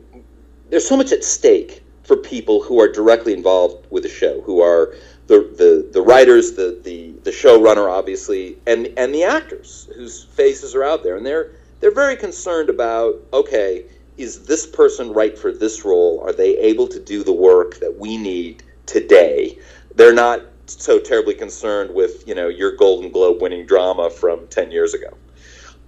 [0.70, 4.62] there's so much at stake for people who are directly involved with the show, who
[4.62, 4.96] are
[5.28, 10.76] the the, the writers, the, the the showrunner, obviously, and and the actors whose faces
[10.76, 11.52] are out there, and they're
[11.82, 13.86] they're very concerned about okay,
[14.18, 16.22] is this person right for this role?
[16.22, 19.58] Are they able to do the work that we need today?
[19.96, 24.72] They're not so terribly concerned with you know your Golden Globe winning drama from ten
[24.72, 25.18] years ago.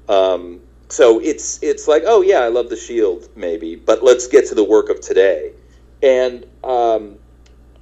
[0.10, 4.48] Um, so it's it's like oh yeah, I love the Shield maybe, but let's get
[4.48, 5.54] to the work of today.
[6.02, 7.18] And um,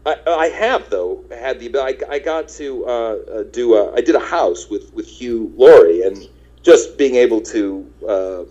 [0.06, 4.02] I, I have though had the I, I got to uh, uh, do a, I
[4.02, 6.28] did a house with with Hugh Laurie and
[6.64, 8.44] just being able to uh,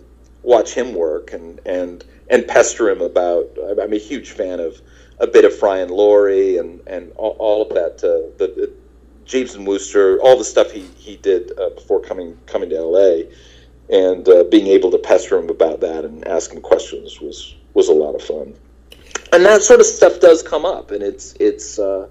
[0.43, 3.49] watch him work and and and pester him about
[3.79, 4.81] I'm a huge fan of
[5.19, 8.73] a bit of Fry and Laurie and and all, all of that uh, the, the
[9.25, 13.29] Jeeves and Wooster all the stuff he he did uh, before coming coming to L.A.
[13.89, 17.87] and uh, being able to pester him about that and ask him questions was was
[17.87, 18.55] a lot of fun
[19.31, 22.07] and that sort of stuff does come up, and it's it's uh,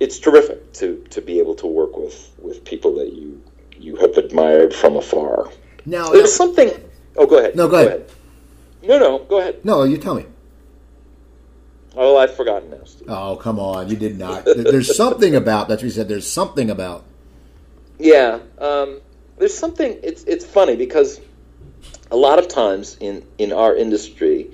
[0.00, 3.42] it's terrific to to be able to work with with people that you
[3.80, 5.50] you have admired from afar.
[5.86, 6.70] Now, There's something.
[7.16, 7.56] Oh, go ahead.
[7.56, 8.10] No, go ahead.
[8.82, 9.64] No, no, go ahead.
[9.64, 10.26] no, you tell me.
[11.96, 12.84] Oh, I've forgotten now.
[12.84, 13.08] Steve.
[13.08, 14.44] Oh, come on, you did not.
[14.44, 16.08] There's something about that's what you said.
[16.08, 17.04] There's something about.
[17.98, 19.00] Yeah, um,
[19.38, 19.98] there's something.
[20.02, 21.20] It's it's funny because
[22.10, 24.50] a lot of times in in our industry,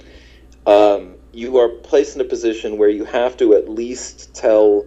[0.67, 4.87] um, you are placed in a position where you have to at least tell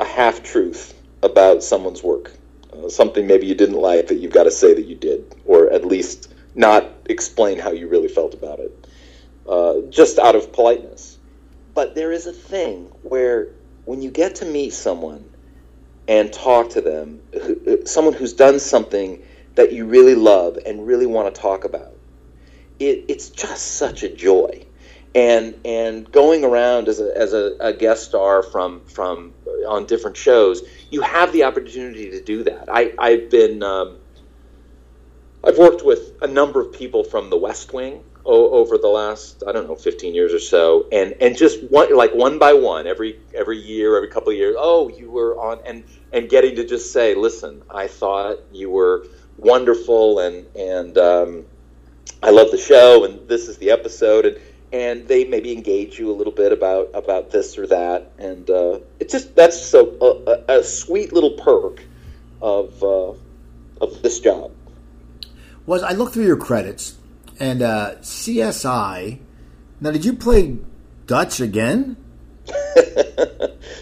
[0.00, 2.32] a half truth about someone's work.
[2.74, 5.72] Uh, something maybe you didn't like that you've got to say that you did, or
[5.72, 8.88] at least not explain how you really felt about it,
[9.48, 11.18] uh, just out of politeness.
[11.74, 13.48] But there is a thing where
[13.84, 15.30] when you get to meet someone
[16.08, 19.22] and talk to them, who- someone who's done something
[19.56, 21.94] that you really love and really want to talk about,
[22.78, 24.66] it, it's just such a joy.
[25.14, 29.34] And and going around as a, as a, a guest star from from
[29.64, 32.68] on different shows, you have the opportunity to do that.
[32.70, 33.98] I I've been um,
[35.44, 39.42] I've worked with a number of people from the West Wing o- over the last
[39.46, 42.86] I don't know 15 years or so, and and just one like one by one
[42.86, 44.56] every every year, every couple of years.
[44.58, 49.06] Oh, you were on, and and getting to just say, listen, I thought you were
[49.36, 51.44] wonderful, and and um,
[52.22, 54.38] I love the show, and this is the episode, and
[54.74, 58.80] and they maybe engage you a little bit about about this or that, and uh,
[58.98, 61.80] it's just that's so a, a, a sweet little perk
[62.42, 63.12] of uh,
[63.80, 64.50] of this job.
[65.64, 66.96] Was I looked through your credits
[67.38, 69.20] and uh, CSI.
[69.80, 70.58] Now, did you play
[71.06, 71.96] Dutch again?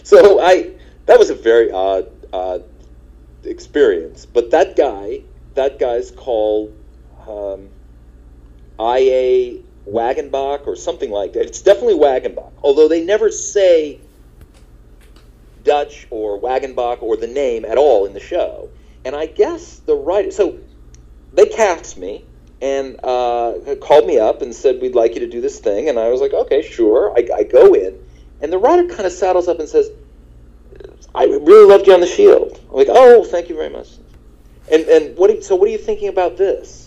[0.03, 0.73] so I
[1.07, 2.65] that was a very odd odd
[3.45, 4.27] experience.
[4.27, 5.23] But that guy,
[5.55, 6.77] that guy's called
[7.27, 7.71] um,
[8.79, 9.63] I.A.
[9.89, 11.47] Wagenbach or something like that.
[11.47, 14.01] It's definitely Wagenbach, although they never say
[15.65, 18.71] Dutch or Wagenbach or the name at all in the show.
[19.05, 20.59] And I guess the writer, so
[21.33, 22.25] they cast me
[22.61, 25.89] and uh, called me up and said, We'd like you to do this thing.
[25.89, 27.13] And I was like, Okay, sure.
[27.17, 27.99] I, I go in,
[28.41, 29.91] and the writer kind of saddles up and says,
[31.15, 32.61] I really loved you on the Shield.
[32.71, 33.89] I'm like, Oh, thank you very much.
[34.71, 35.43] And and what?
[35.45, 36.82] So what are you thinking about this?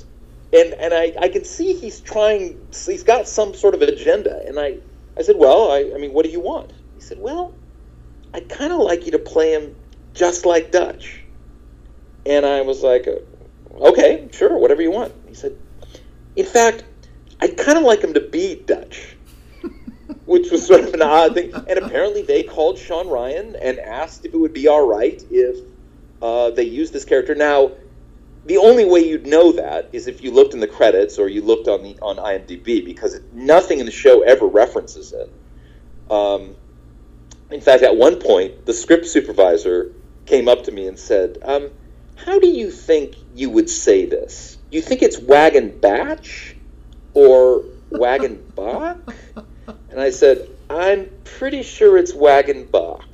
[0.55, 2.57] And and I, I can see he's trying.
[2.71, 4.41] He's got some sort of agenda.
[4.47, 4.77] And I
[5.17, 6.71] I said, Well, I, I mean, what do you want?
[6.93, 7.53] He said, Well,
[8.33, 9.75] I'd kind of like you to play him
[10.13, 11.23] just like Dutch.
[12.25, 13.07] And I was like,
[13.73, 15.13] Okay, sure, whatever you want.
[15.27, 15.55] He said,
[16.35, 16.83] In fact,
[17.39, 19.15] I'd kind of like him to be Dutch.
[20.25, 21.53] Which was sort of an odd thing.
[21.53, 25.57] And apparently they called Shawn Ryan and asked if it would be all right if
[26.21, 27.35] uh, they used this character.
[27.35, 27.71] Now,
[28.45, 31.41] the only way you'd know that is if you looked in the credits or you
[31.41, 35.31] looked on the on IMDb because nothing in the show ever references it.
[36.11, 36.55] Um,
[37.49, 39.91] in fact, at one point, the script supervisor
[40.25, 41.69] came up to me and said, um,
[42.15, 44.57] "How do you think you would say this?
[44.69, 46.55] You think it's wagon batch
[47.15, 48.97] or wagon bach?"
[49.89, 53.05] And I said, "I'm pretty sure it's wagon bach."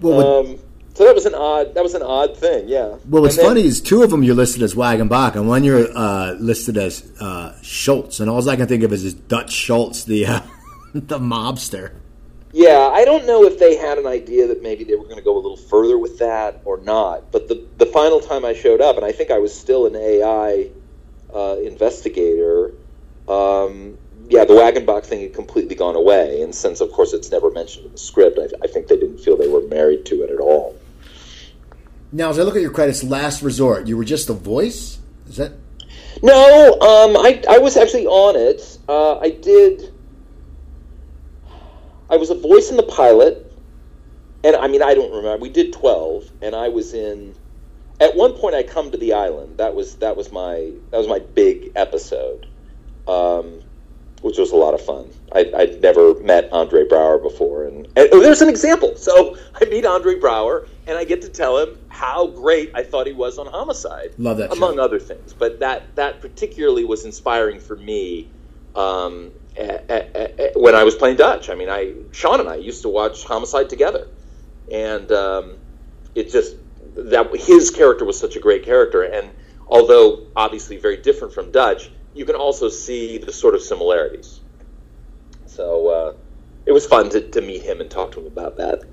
[0.00, 0.58] Well, what, Um,
[0.94, 1.74] so that was an odd.
[1.74, 2.68] That was an odd thing.
[2.68, 2.96] Yeah.
[3.08, 5.86] well what's then- funny is two of them you're listed as Wagenbach, and one you're
[5.96, 8.20] uh, listed as uh, Schultz.
[8.20, 10.40] And all I can think of is this Dutch Schultz, the uh,
[10.94, 11.92] the mobster.
[12.54, 15.22] Yeah, I don't know if they had an idea that maybe they were going to
[15.22, 17.32] go a little further with that or not.
[17.32, 19.96] But the the final time I showed up, and I think I was still an
[19.96, 20.68] AI
[21.34, 22.74] uh, investigator.
[23.26, 23.96] Um,
[24.28, 27.86] yeah, the Wagenbach thing had completely gone away, and since of course it's never mentioned
[27.86, 30.38] in the script, I, I think they didn't feel they were married to it at
[30.38, 30.76] all.
[32.12, 34.98] Now, as I look at your credits, Last Resort, you were just a voice.
[35.28, 35.52] Is that
[36.22, 38.78] No, um, I I was actually on it.
[38.86, 39.92] Uh, I did.
[42.10, 43.50] I was a voice in the pilot,
[44.44, 45.38] and I mean I don't remember.
[45.38, 47.34] We did twelve, and I was in.
[47.98, 49.58] At one point, I come to the island.
[49.58, 52.46] That was that was my that was my big episode,
[53.08, 53.62] um,
[54.22, 55.08] which was a lot of fun.
[55.32, 58.96] I, I'd never met Andre Braugher before, and, and oh, there's an example.
[58.96, 63.06] So I meet Andre Braugher, and I get to tell him how great I thought
[63.06, 64.56] he was on Homicide Love that show.
[64.56, 65.32] among other things.
[65.32, 68.30] But that that particularly was inspiring for me.
[68.74, 69.32] Um,
[70.54, 71.50] when I was playing Dutch.
[71.50, 74.08] I mean, I Shawn and I used to watch Homicide together,
[74.70, 75.56] and um,
[76.14, 76.56] it just
[76.94, 79.30] that his character was such a great character, and
[79.66, 84.40] although obviously very different from Dutch, you can also see the sort of similarities.
[85.46, 86.14] So uh,
[86.66, 88.84] it was fun to, to meet him and talk to him about that.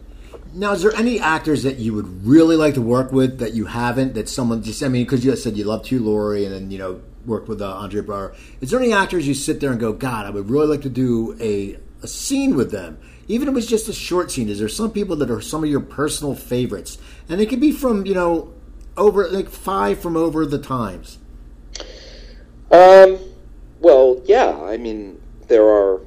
[0.53, 3.65] Now, is there any actors that you would really like to work with that you
[3.65, 4.15] haven't?
[4.15, 6.77] That someone just, I mean, because you said you loved Hugh Laurie and then, you
[6.77, 8.35] know, worked with uh, Andre Braugher.
[8.59, 10.89] Is there any actors you sit there and go, God, I would really like to
[10.89, 12.97] do a, a scene with them?
[13.27, 15.69] Even if it's just a short scene, is there some people that are some of
[15.69, 16.97] your personal favorites?
[17.27, 18.51] And it could be from, you know,
[18.97, 21.18] over, like five from over the times.
[22.71, 23.19] Um,
[23.79, 24.59] well, yeah.
[24.61, 26.01] I mean, there are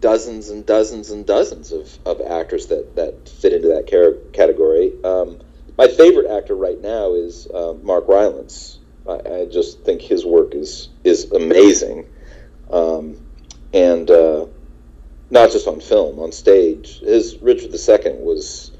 [0.00, 3.86] dozens and dozens and dozens of, of actors that, that fit into that
[4.32, 4.92] category.
[5.02, 5.40] Um,
[5.78, 8.78] my favorite actor right now is uh, Mark Rylance.
[9.08, 12.06] I, I, just think his work is is amazing,
[12.70, 13.16] um,
[13.72, 14.46] and uh,
[15.30, 17.00] not just on film, on stage.
[17.00, 18.72] His Richard II was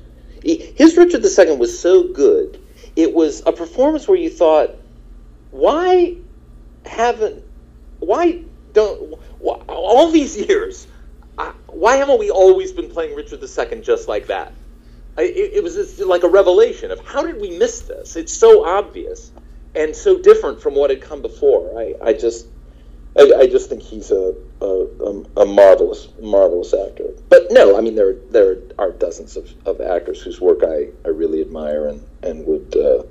[0.43, 2.61] he, his Richard II was so good.
[2.97, 4.71] It was a performance where you thought,
[5.51, 6.17] why
[6.85, 7.43] haven't
[8.01, 10.87] why don't why, all these years
[11.75, 14.53] why haven't we always been playing Richard II just like that?
[15.19, 18.17] I, it, it, was like a revelation of how did we miss this?
[18.17, 19.31] It's so obvious
[19.75, 21.79] and so different from what had come before.
[21.79, 22.47] I, I just,
[23.19, 27.11] I, I, just think he's a, a, a, marvelous, marvelous actor.
[27.29, 31.09] But no, I mean there there are dozens of, of actors whose work I, I
[31.09, 33.05] really admire and and would uh,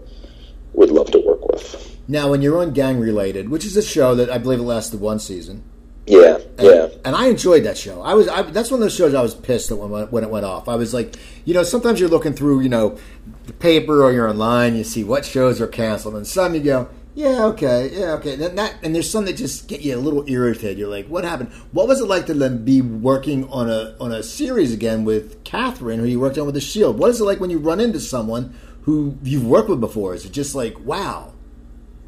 [0.74, 1.97] would love to work with.
[2.07, 4.99] Now, when you're on Gang Related, which is a show that I believe it lasted
[4.99, 5.63] one season,
[6.05, 6.88] yeah, and, yeah.
[7.05, 8.01] And I enjoyed that show.
[8.01, 10.30] I was I, that's one of those shows I was pissed at when when it
[10.30, 10.67] went off.
[10.67, 11.15] I was like,
[11.45, 12.97] you know, sometimes you're looking through, you know,
[13.45, 16.89] the paper or you're online, you see what shows are canceled, and some you go,
[17.15, 18.34] yeah, okay, yeah, okay.
[18.34, 20.80] And, that, and there's some that just get you a little irritated.
[20.80, 21.51] You're like, what happened?
[21.71, 25.43] What was it like to then be working on a on a series again with
[25.43, 26.97] Catherine, who you worked on with the Shield?
[26.97, 30.13] What is it like when you run into someone who you've worked with before?
[30.13, 31.34] Is it just like, wow?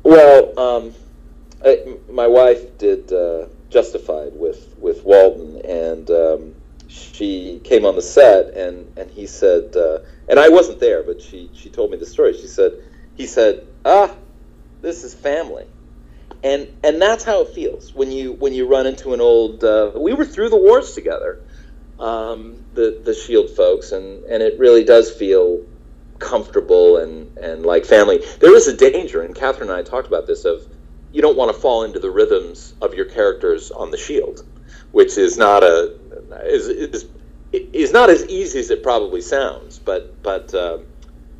[0.03, 0.93] Well, um,
[1.63, 3.11] I, my wife did.
[3.11, 6.55] Uh Justified with with Walton, and um,
[6.88, 9.99] she came on the set, and and he said, uh,
[10.30, 12.38] and I wasn't there, but she she told me the story.
[12.38, 12.71] She said,
[13.17, 14.15] he said, ah,
[14.82, 15.65] this is family,
[16.41, 19.61] and and that's how it feels when you when you run into an old.
[19.61, 21.41] Uh, we were through the wars together,
[21.99, 25.65] um, the the Shield folks, and and it really does feel
[26.20, 28.24] comfortable and and like family.
[28.39, 30.66] There is a danger, and Catherine and I talked about this of
[31.11, 34.45] you don't want to fall into the rhythms of your characters on the shield,
[34.91, 35.97] which is not a
[36.43, 37.05] is is,
[37.51, 39.80] is not as easy as it probably sounds.
[39.80, 40.80] But but uh,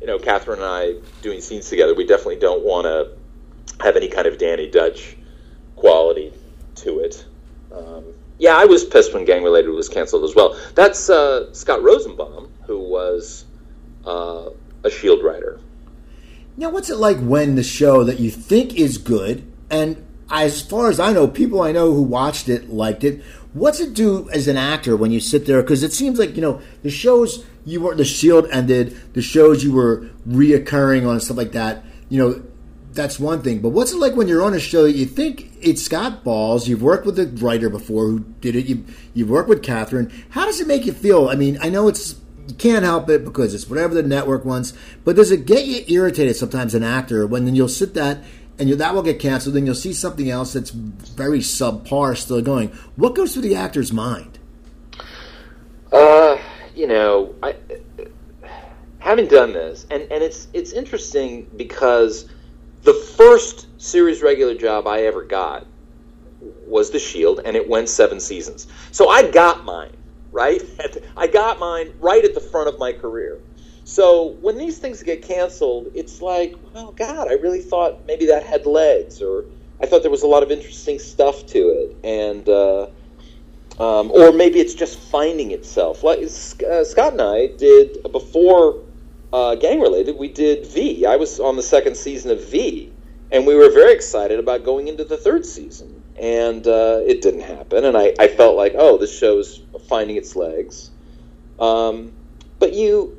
[0.00, 4.08] you know, Catherine and I doing scenes together, we definitely don't want to have any
[4.08, 5.16] kind of Danny Dutch
[5.76, 6.32] quality
[6.76, 7.24] to it.
[7.72, 8.04] Um,
[8.38, 10.58] yeah, I was pissed when Gang Related was canceled as well.
[10.74, 13.44] That's uh, Scott Rosenbaum, who was
[14.04, 14.50] uh,
[14.86, 15.60] a Shield writer.
[16.56, 20.88] Now, what's it like when the show that you think is good and as far
[20.90, 23.22] as I know, people I know who watched it liked it.
[23.52, 25.62] What's it do as an actor when you sit there?
[25.62, 29.64] Because it seems like you know the shows you were the Shield ended, the shows
[29.64, 31.84] you were reoccurring on stuff like that.
[32.08, 32.42] You know,
[32.92, 33.60] that's one thing.
[33.60, 36.68] But what's it like when you're on a show that you think it's got balls?
[36.68, 38.66] You've worked with a writer before who did it.
[38.66, 38.84] You
[39.14, 40.12] you've worked with Catherine.
[40.30, 41.28] How does it make you feel?
[41.28, 42.16] I mean, I know it's
[42.48, 44.72] you can't help it because it's whatever the network wants.
[45.04, 48.18] But does it get you irritated sometimes, an actor, when then you'll sit that
[48.58, 49.54] and that will get canceled.
[49.54, 52.68] Then you'll see something else that's very subpar still going.
[52.96, 54.38] What goes through the actor's mind?
[55.92, 56.38] Uh,
[56.74, 57.56] you know, I
[58.98, 62.28] having done this, and and it's it's interesting because
[62.82, 65.66] the first series regular job I ever got
[66.66, 68.66] was The Shield, and it went seven seasons.
[68.90, 69.96] So I got mine
[70.32, 70.62] right.
[71.16, 73.38] I got mine right at the front of my career.
[73.84, 78.42] So when these things get canceled, it's like, well, God, I really thought maybe that
[78.42, 79.44] had legs, or
[79.80, 82.88] I thought there was a lot of interesting stuff to it, and uh,
[83.78, 86.02] um, or maybe it's just finding itself.
[86.02, 88.82] Like uh, Scott and I did before
[89.32, 91.06] uh, Gang Related, we did V.
[91.06, 92.92] I was on the second season of V,
[93.30, 97.42] and we were very excited about going into the third season, and uh, it didn't
[97.42, 97.84] happen.
[97.84, 100.90] And I, I felt like, oh, this show's finding its legs.
[101.58, 102.12] Um,
[102.58, 103.16] but you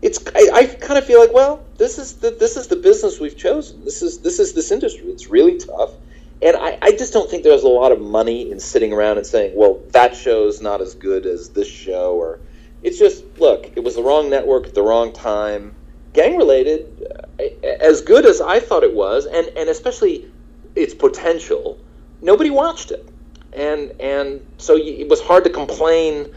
[0.00, 3.18] it's I, I kind of feel like well this is the this is the business
[3.18, 5.92] we've chosen this is this is this industry it's really tough
[6.40, 9.26] and I, I just don't think there's a lot of money in sitting around and
[9.26, 12.38] saying well that show's not as good as this show or
[12.82, 15.74] it's just look it was the wrong network at the wrong time
[16.12, 17.04] gang related
[17.40, 17.42] uh,
[17.80, 20.30] as good as I thought it was and and especially
[20.76, 21.78] its potential
[22.20, 23.08] nobody watched it
[23.52, 26.32] and and so it was hard to complain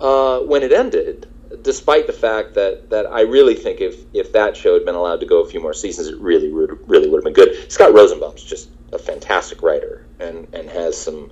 [0.00, 1.26] uh, when it ended
[1.62, 5.20] despite the fact that, that I really think if, if that show had been allowed
[5.20, 7.70] to go a few more seasons, it really would really would have been good.
[7.70, 11.30] Scott Rosenbaum's just a fantastic writer and, and has some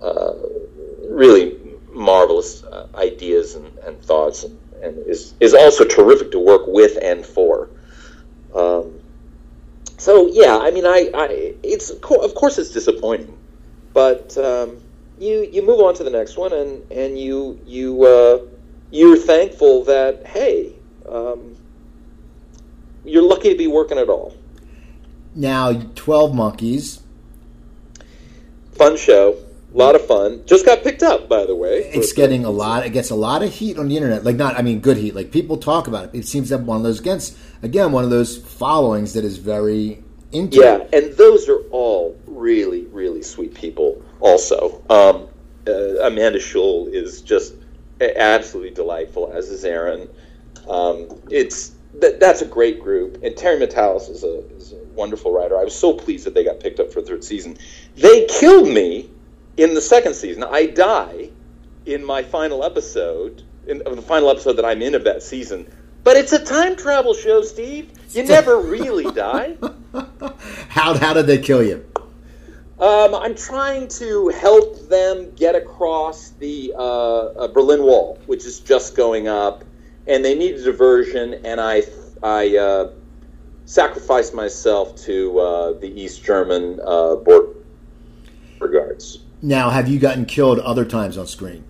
[0.00, 0.34] uh,
[1.08, 1.58] really
[1.92, 6.98] marvelous uh, ideas and, and thoughts and, and, is, is also terrific to work with
[7.02, 7.68] and for.
[8.54, 9.00] Um,
[9.98, 12.00] so yeah, I mean, I, I it's of
[12.34, 13.36] course it's disappointing,
[13.92, 14.80] but um,
[15.18, 18.38] you you move on to the next one and and you you uh,
[18.92, 20.72] you're thankful that hey,
[21.08, 21.56] um,
[23.04, 24.36] you're lucky to be working at all.
[25.34, 27.02] Now, Twelve Monkeys,
[28.72, 29.36] fun show,
[29.72, 30.42] a lot of fun.
[30.46, 31.90] Just got picked up, by the way.
[31.92, 32.86] It's getting a lot.
[32.86, 34.24] It gets a lot of heat on the internet.
[34.24, 35.14] Like not, I mean, good heat.
[35.14, 36.18] Like people talk about it.
[36.18, 40.02] It seems that one of those against again one of those followings that is very
[40.32, 40.58] into.
[40.58, 44.02] Yeah, and those are all really, really sweet people.
[44.20, 45.28] Also, um,
[45.66, 47.54] uh, Amanda Schull is just
[48.00, 50.08] absolutely delightful, as is Aaron.
[50.68, 55.32] Um, it's that, that's a great group, and Terry Matalas is a, is a wonderful
[55.32, 55.58] writer.
[55.58, 57.58] I was so pleased that they got picked up for a third season.
[57.96, 59.10] They killed me
[59.58, 60.44] in the second season.
[60.44, 61.30] I die
[61.84, 65.70] in my final episode, in, of the final episode that I'm in of that season.
[66.04, 67.92] But it's a time travel show, Steve.
[68.12, 69.58] You never really die.
[70.68, 71.84] how how did they kill you?
[72.78, 78.60] Um, I'm trying to help them get across the uh, uh, Berlin Wall, which is
[78.60, 79.64] just going up,
[80.06, 81.44] and they need a diversion.
[81.44, 81.82] And I,
[82.22, 82.92] I uh,
[83.64, 87.54] sacrificed myself to uh, the East German uh, border
[88.60, 89.24] guards.
[89.40, 91.64] Now, have you gotten killed other times on screen?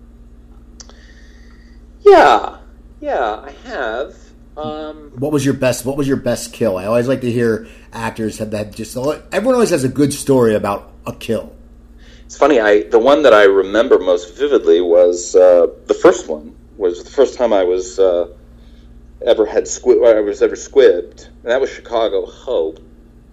[2.00, 2.58] Yeah,
[3.00, 4.16] yeah, I have.
[4.56, 5.84] Um, what was your best?
[5.84, 6.76] What was your best kill?
[6.76, 8.74] I always like to hear actors have that.
[8.74, 11.54] Just everyone always has a good story about a kill.
[12.26, 12.58] It's funny.
[12.58, 16.56] I the one that I remember most vividly was uh, the first one.
[16.76, 18.28] Was the first time I was uh,
[19.24, 20.02] ever had squib.
[20.02, 22.80] I was ever squibbed, and that was Chicago Hope.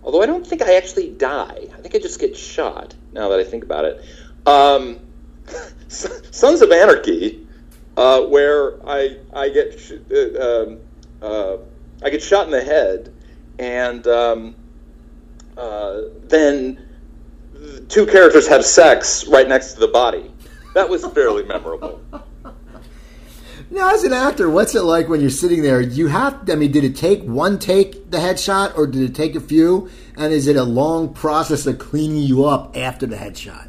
[0.03, 1.67] Although I don't think I actually die.
[1.73, 2.93] I think I just get shot.
[3.13, 4.05] Now that I think about it,
[4.45, 4.99] um,
[5.87, 7.47] Sons of Anarchy,
[7.97, 10.79] uh, where I I get uh, um,
[11.21, 11.57] uh,
[12.03, 13.13] I get shot in the head,
[13.59, 14.55] and um,
[15.57, 16.85] uh, then
[17.89, 20.31] two characters have sex right next to the body.
[20.73, 22.01] That was fairly memorable.
[23.71, 25.81] Now, as an actor, what's it like when you're sitting there?
[25.81, 29.35] You have, I mean, did it take one take the headshot, or did it take
[29.35, 29.89] a few?
[30.15, 33.67] And is it a long process of cleaning you up after the headshot?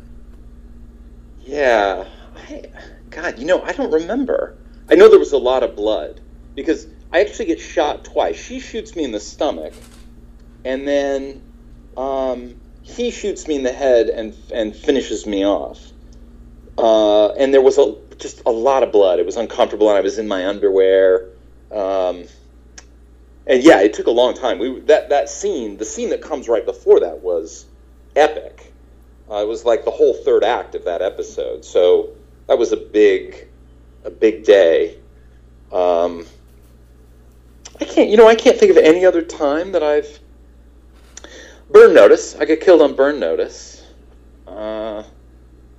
[1.46, 2.64] Yeah, I,
[3.10, 4.56] God, you know, I don't remember.
[4.90, 6.20] I know there was a lot of blood
[6.56, 8.36] because I actually get shot twice.
[8.36, 9.72] She shoots me in the stomach,
[10.64, 11.40] and then
[11.96, 15.80] um, he shoots me in the head and and finishes me off.
[16.76, 19.20] Uh, and there was a just a lot of blood.
[19.20, 21.28] It was uncomfortable, and I was in my underwear.
[21.70, 22.24] Um,
[23.46, 24.58] and yeah, it took a long time.
[24.58, 27.66] We that that scene, the scene that comes right before that, was
[28.16, 28.72] epic.
[29.30, 31.64] Uh, it was like the whole third act of that episode.
[31.64, 32.10] So
[32.46, 33.48] that was a big,
[34.04, 34.98] a big day.
[35.72, 36.26] Um,
[37.80, 40.20] I can't, you know, I can't think of any other time that I've
[41.70, 42.36] Burn notice.
[42.36, 43.82] I get killed on burn notice.
[44.46, 45.02] Uh,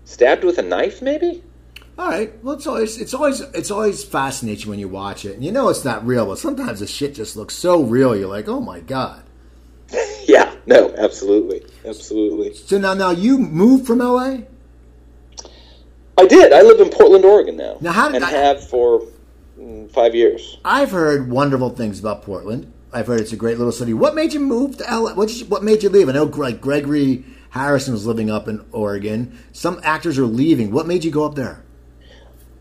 [0.03, 1.43] stabbed with a knife, maybe.
[1.97, 2.31] All right.
[2.43, 5.69] Well, it's always it's always it's always fascinating when you watch it, and you know
[5.69, 8.15] it's not real, but sometimes the shit just looks so real.
[8.15, 9.23] You're like, oh my god.
[10.27, 10.53] yeah.
[10.75, 10.93] No.
[10.97, 11.63] Absolutely.
[11.85, 12.53] Absolutely.
[12.53, 14.39] So now, now you moved from LA.
[16.17, 16.51] I did.
[16.51, 17.77] I live in Portland, Oregon now.
[17.79, 19.03] Now, how did and I have for
[19.57, 20.57] mm, five years?
[20.65, 22.73] I've heard wonderful things about Portland.
[22.91, 23.93] I've heard it's a great little city.
[23.93, 25.13] What made you move to LA?
[25.13, 26.09] What, you, what made you leave?
[26.09, 29.37] I know like Gregory Harrison was living up in Oregon.
[29.53, 30.71] Some actors are leaving.
[30.71, 31.63] What made you go up there?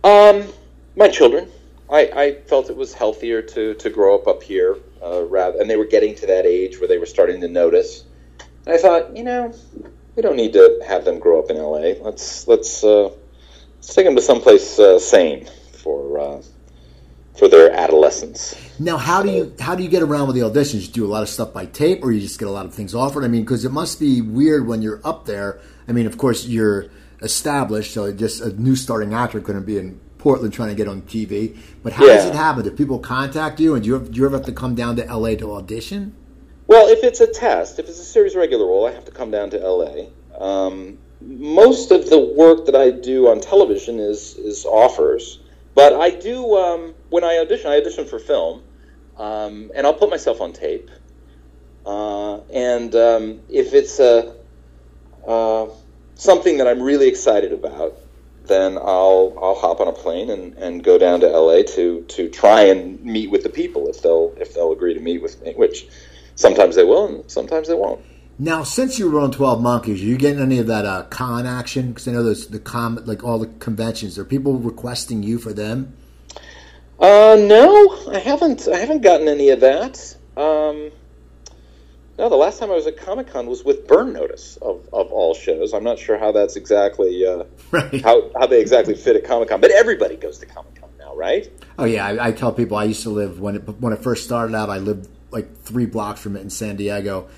[0.04, 0.46] Um,
[0.94, 1.48] my children.
[1.90, 4.76] I, I felt it was healthier to, to grow up up here,
[5.06, 8.04] uh, rather, and they were getting to that age where they were starting to notice.
[8.64, 9.54] And I thought, you know,
[10.16, 12.02] we don't need to have them grow up in LA.
[12.04, 13.10] Let's let's uh,
[13.76, 15.48] let's take them to someplace uh, sane
[15.82, 16.42] for uh,
[17.36, 18.56] for their adolescence.
[18.78, 20.86] Now, how do you how do you get around with the auditions?
[20.86, 22.74] You do a lot of stuff by tape, or you just get a lot of
[22.74, 23.24] things offered.
[23.24, 25.60] I mean, because it must be weird when you're up there.
[25.86, 26.86] I mean, of course, you're
[27.22, 31.02] established, so just a new starting actor couldn't be in Portland trying to get on
[31.02, 31.56] TV.
[31.82, 32.16] But how yeah.
[32.16, 32.64] does it happen?
[32.64, 35.04] Do people contact you, and do you, do you ever have to come down to
[35.04, 36.14] LA to audition?
[36.66, 39.30] Well, if it's a test, if it's a series regular role, I have to come
[39.30, 40.06] down to LA.
[40.38, 45.40] Um, most of the work that I do on television is is offers,
[45.74, 47.70] but I do um, when I audition.
[47.70, 48.62] I audition for film,
[49.16, 50.90] um, and I'll put myself on tape.
[51.84, 54.34] Uh, and um, if it's a
[55.26, 55.68] uh,
[56.16, 57.96] something that I'm really excited about,
[58.48, 62.28] then I'll I'll hop on a plane and, and go down to LA to to
[62.28, 65.54] try and meet with the people if they'll if they'll agree to meet with me,
[65.54, 65.88] which
[66.34, 68.00] sometimes they will and sometimes they won't.
[68.38, 71.46] Now, since you were on Twelve Monkeys, are you getting any of that uh, con
[71.46, 71.88] action?
[71.88, 74.18] Because I know there's the com like all the conventions.
[74.18, 75.96] Are people requesting you for them?
[77.00, 78.68] Uh, no, I haven't.
[78.68, 80.16] I haven't gotten any of that.
[80.36, 80.90] Um,
[82.18, 85.10] no, the last time I was at Comic Con was with Burn Notice of, of
[85.12, 85.72] all shows.
[85.74, 88.02] I'm not sure how that's exactly uh, Right.
[88.02, 91.14] how how they exactly fit at Comic Con, but everybody goes to Comic Con now,
[91.14, 91.48] right?
[91.78, 94.24] Oh yeah, I, I tell people I used to live when it when it first
[94.24, 94.70] started out.
[94.70, 97.28] I lived like three blocks from it in San Diego,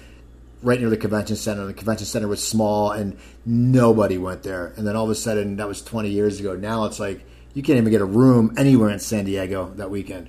[0.62, 1.66] right near the convention center.
[1.66, 4.74] The convention center was small and nobody went there.
[4.76, 6.54] And then all of a sudden, that was 20 years ago.
[6.54, 7.24] Now it's like
[7.54, 10.28] you can't even get a room anywhere in San Diego that weekend.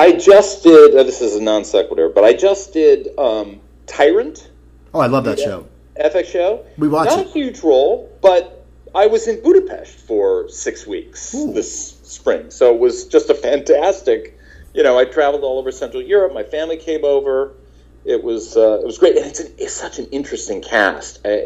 [0.00, 0.96] I just did.
[0.96, 4.50] Uh, this is a non sequitur, but I just did um, Tyrant
[4.94, 5.68] Oh, I love that show.
[6.02, 6.64] FX show.
[6.78, 7.26] We watched Not it.
[7.26, 11.52] a huge role, but I was in Budapest for six weeks Ooh.
[11.52, 14.38] this spring, so it was just a fantastic.
[14.72, 16.32] You know, I traveled all over Central Europe.
[16.32, 17.52] My family came over.
[18.06, 21.26] It was uh, it was great, and it's, an, it's such an interesting cast.
[21.26, 21.40] Uh,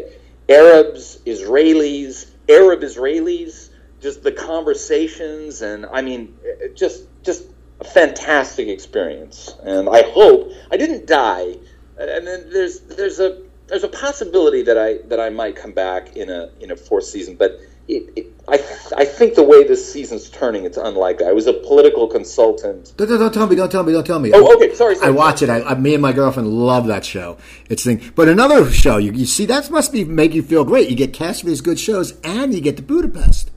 [0.47, 6.37] Arabs, Israelis, Arab Israelis, just the conversations, and I mean,
[6.73, 7.43] just just
[7.79, 9.55] a fantastic experience.
[9.63, 11.55] And I hope I didn't die.
[11.97, 16.15] And then there's there's a there's a possibility that I that I might come back
[16.15, 18.55] in a in a fourth season, but it, it, I
[18.97, 21.27] I think the way this season's turning, it's unlikely.
[21.27, 22.93] I was a political consultant.
[22.97, 23.55] Don't, don't, don't tell me.
[23.55, 23.93] Don't tell me.
[23.93, 24.31] Don't tell me.
[24.33, 24.95] Oh, okay, sorry.
[24.95, 25.49] sorry I watch it.
[25.49, 27.37] I, I, me and my girlfriend love that show.
[27.69, 28.11] It's thing.
[28.15, 30.89] But another show, you, you see, that must be make you feel great.
[30.89, 33.51] You get cast for these good shows, and you get to Budapest.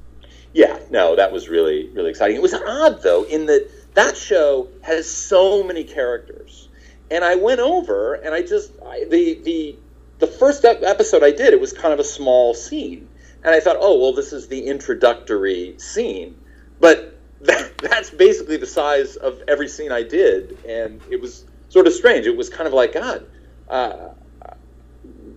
[0.52, 2.36] Yeah, no, that was really really exciting.
[2.36, 6.68] It was odd though, in that that show has so many characters,
[7.10, 9.76] and I went over and I just I, the the
[10.18, 13.08] the first ep- episode I did, it was kind of a small scene,
[13.44, 16.36] and I thought, oh well, this is the introductory scene,
[16.80, 21.86] but that, that's basically the size of every scene I did, and it was sort
[21.86, 22.26] of strange.
[22.26, 23.26] It was kind of like God.
[23.68, 24.08] Uh,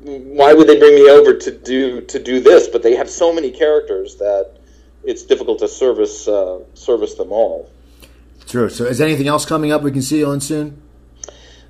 [0.03, 2.67] why would they bring me over to do to do this?
[2.67, 4.57] But they have so many characters that
[5.03, 7.69] it's difficult to service uh, service them all.
[8.51, 8.67] True.
[8.67, 10.81] So, is anything else coming up we can see you on soon?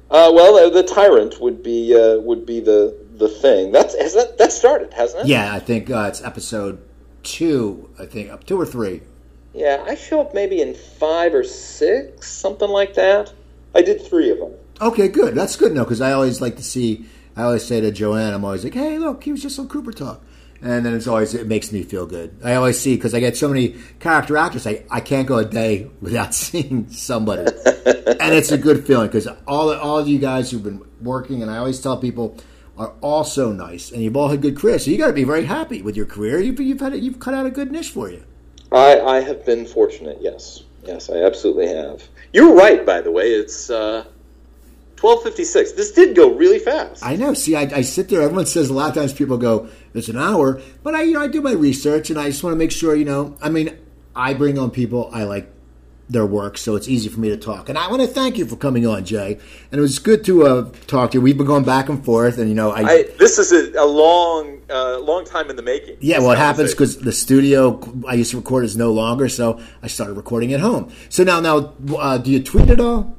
[0.09, 3.71] Uh, well, the, the tyrant would be uh, would be the the thing.
[3.71, 5.27] That's has that that started, hasn't it?
[5.27, 6.81] Yeah, I think uh, it's episode
[7.21, 7.87] two.
[7.99, 9.01] I think up two or three.
[9.53, 13.31] Yeah, I show up maybe in five or six, something like that.
[13.75, 14.53] I did three of them.
[14.81, 15.35] Okay, good.
[15.35, 17.05] That's good know because I always like to see.
[17.35, 19.91] I always say to Joanne, I'm always like, "Hey, look, he was just on Cooper
[19.91, 20.23] Talk,"
[20.61, 22.37] and then it's always it makes me feel good.
[22.43, 24.67] I always see because I get so many character actors.
[24.67, 29.27] I I can't go a day without seeing somebody, and it's a good feeling because
[29.47, 32.37] all all of you guys who've been working, and I always tell people.
[32.77, 34.85] Are all so nice, and you've all had good careers.
[34.85, 36.39] So you got to be very happy with your career.
[36.39, 38.23] You've, you've had a, you've cut out a good niche for you.
[38.71, 40.17] I, I have been fortunate.
[40.21, 42.01] Yes, yes, I absolutely have.
[42.33, 43.31] You're right, by the way.
[43.31, 44.05] It's uh,
[44.95, 45.73] twelve fifty six.
[45.73, 47.05] This did go really fast.
[47.05, 47.33] I know.
[47.33, 48.21] See, I, I sit there.
[48.21, 51.21] Everyone says a lot of times people go, "It's an hour," but I, you know,
[51.21, 52.95] I do my research and I just want to make sure.
[52.95, 53.77] You know, I mean,
[54.15, 55.51] I bring on people I like
[56.09, 57.69] their work, so it's easy for me to talk.
[57.69, 59.39] And I want to thank you for coming on, Jay.
[59.71, 61.21] And it was good to uh, talk to you.
[61.21, 63.85] We've been going back and forth, and you know, I, I, this is a, a
[63.85, 65.97] long, uh, long time in the making.
[66.01, 66.19] yeah.
[66.19, 69.87] Well, it happens because the studio I used to record is no longer, so I
[69.87, 70.91] started recording at home.
[71.09, 73.15] So now, now, uh, do you tweet at all?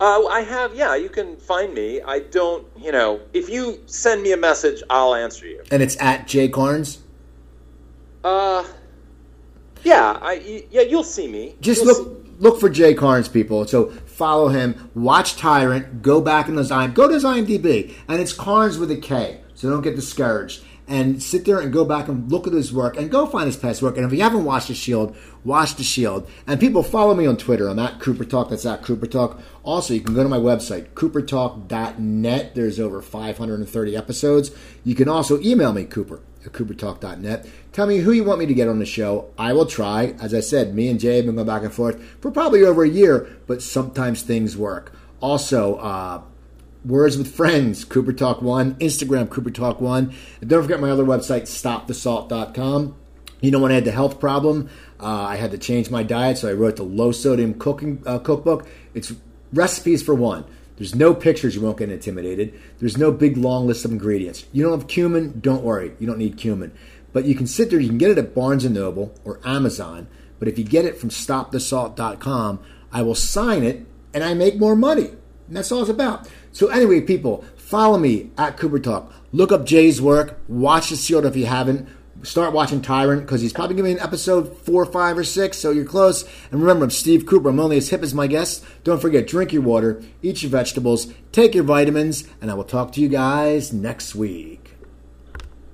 [0.00, 0.94] Uh, I have, yeah.
[0.96, 2.00] You can find me.
[2.00, 5.62] I don't, you know, if you send me a message, I'll answer you.
[5.70, 6.98] And it's at Jay Karnes.
[8.24, 8.64] Uh,
[9.82, 11.54] yeah, I, yeah, you'll see me.
[11.60, 13.66] Just You'll look look for Jay Karnes, people.
[13.66, 14.90] So follow him.
[14.94, 16.02] Watch Tyrant.
[16.02, 16.92] Go back in his IM.
[16.92, 19.40] Go to his IMDb, and it's Karnes with a K.
[19.54, 20.64] So don't get discouraged.
[20.90, 23.56] And sit there and go back and look at his work, and go find his
[23.56, 23.96] past work.
[23.96, 26.28] And if you haven't watched The Shield, watch The Shield.
[26.46, 27.68] And people follow me on Twitter.
[27.68, 28.50] I'm at Cooper Talk.
[28.50, 29.40] That's at Cooper Talk.
[29.62, 32.54] Also, you can go to my website, coopertalk.net.
[32.54, 34.50] There's over 530 episodes.
[34.84, 37.46] You can also email me, Cooper at coopertalk.net.
[37.72, 39.32] Tell me who you want me to get on the show.
[39.38, 40.14] I will try.
[40.20, 42.82] As I said, me and Jay have been going back and forth for probably over
[42.82, 44.92] a year, but sometimes things work.
[45.20, 46.22] Also, uh,
[46.84, 50.14] Words with Friends, Cooper Talk 1, Instagram, Cooper Talk 1.
[50.40, 52.96] And don't forget my other website, stopthesalt.com.
[53.42, 56.38] You know, when I had the health problem, uh, I had to change my diet,
[56.38, 58.66] so I wrote the low sodium cooking uh, cookbook.
[58.94, 59.12] It's
[59.52, 60.44] recipes for one.
[60.76, 62.58] There's no pictures, you won't get intimidated.
[62.78, 64.46] There's no big long list of ingredients.
[64.52, 66.72] You don't have cumin, don't worry, you don't need cumin.
[67.12, 70.08] But you can sit there, you can get it at Barnes & Noble or Amazon.
[70.38, 72.60] But if you get it from stopthesalt.com,
[72.92, 75.10] I will sign it and I make more money.
[75.48, 76.28] And that's all it's about.
[76.52, 79.12] So anyway, people, Follow me at Cooper Talk.
[79.30, 80.40] Look up Jay's work.
[80.48, 81.88] Watch the Shield if you haven't.
[82.24, 85.84] Start watching Tyrant because he's probably be in episode four, five, or six, so you're
[85.84, 86.24] close.
[86.50, 87.50] And remember, I'm Steve Cooper.
[87.50, 88.66] I'm only as hip as my guests.
[88.82, 92.90] Don't forget, drink your water, eat your vegetables, take your vitamins, and I will talk
[92.94, 94.59] to you guys next week.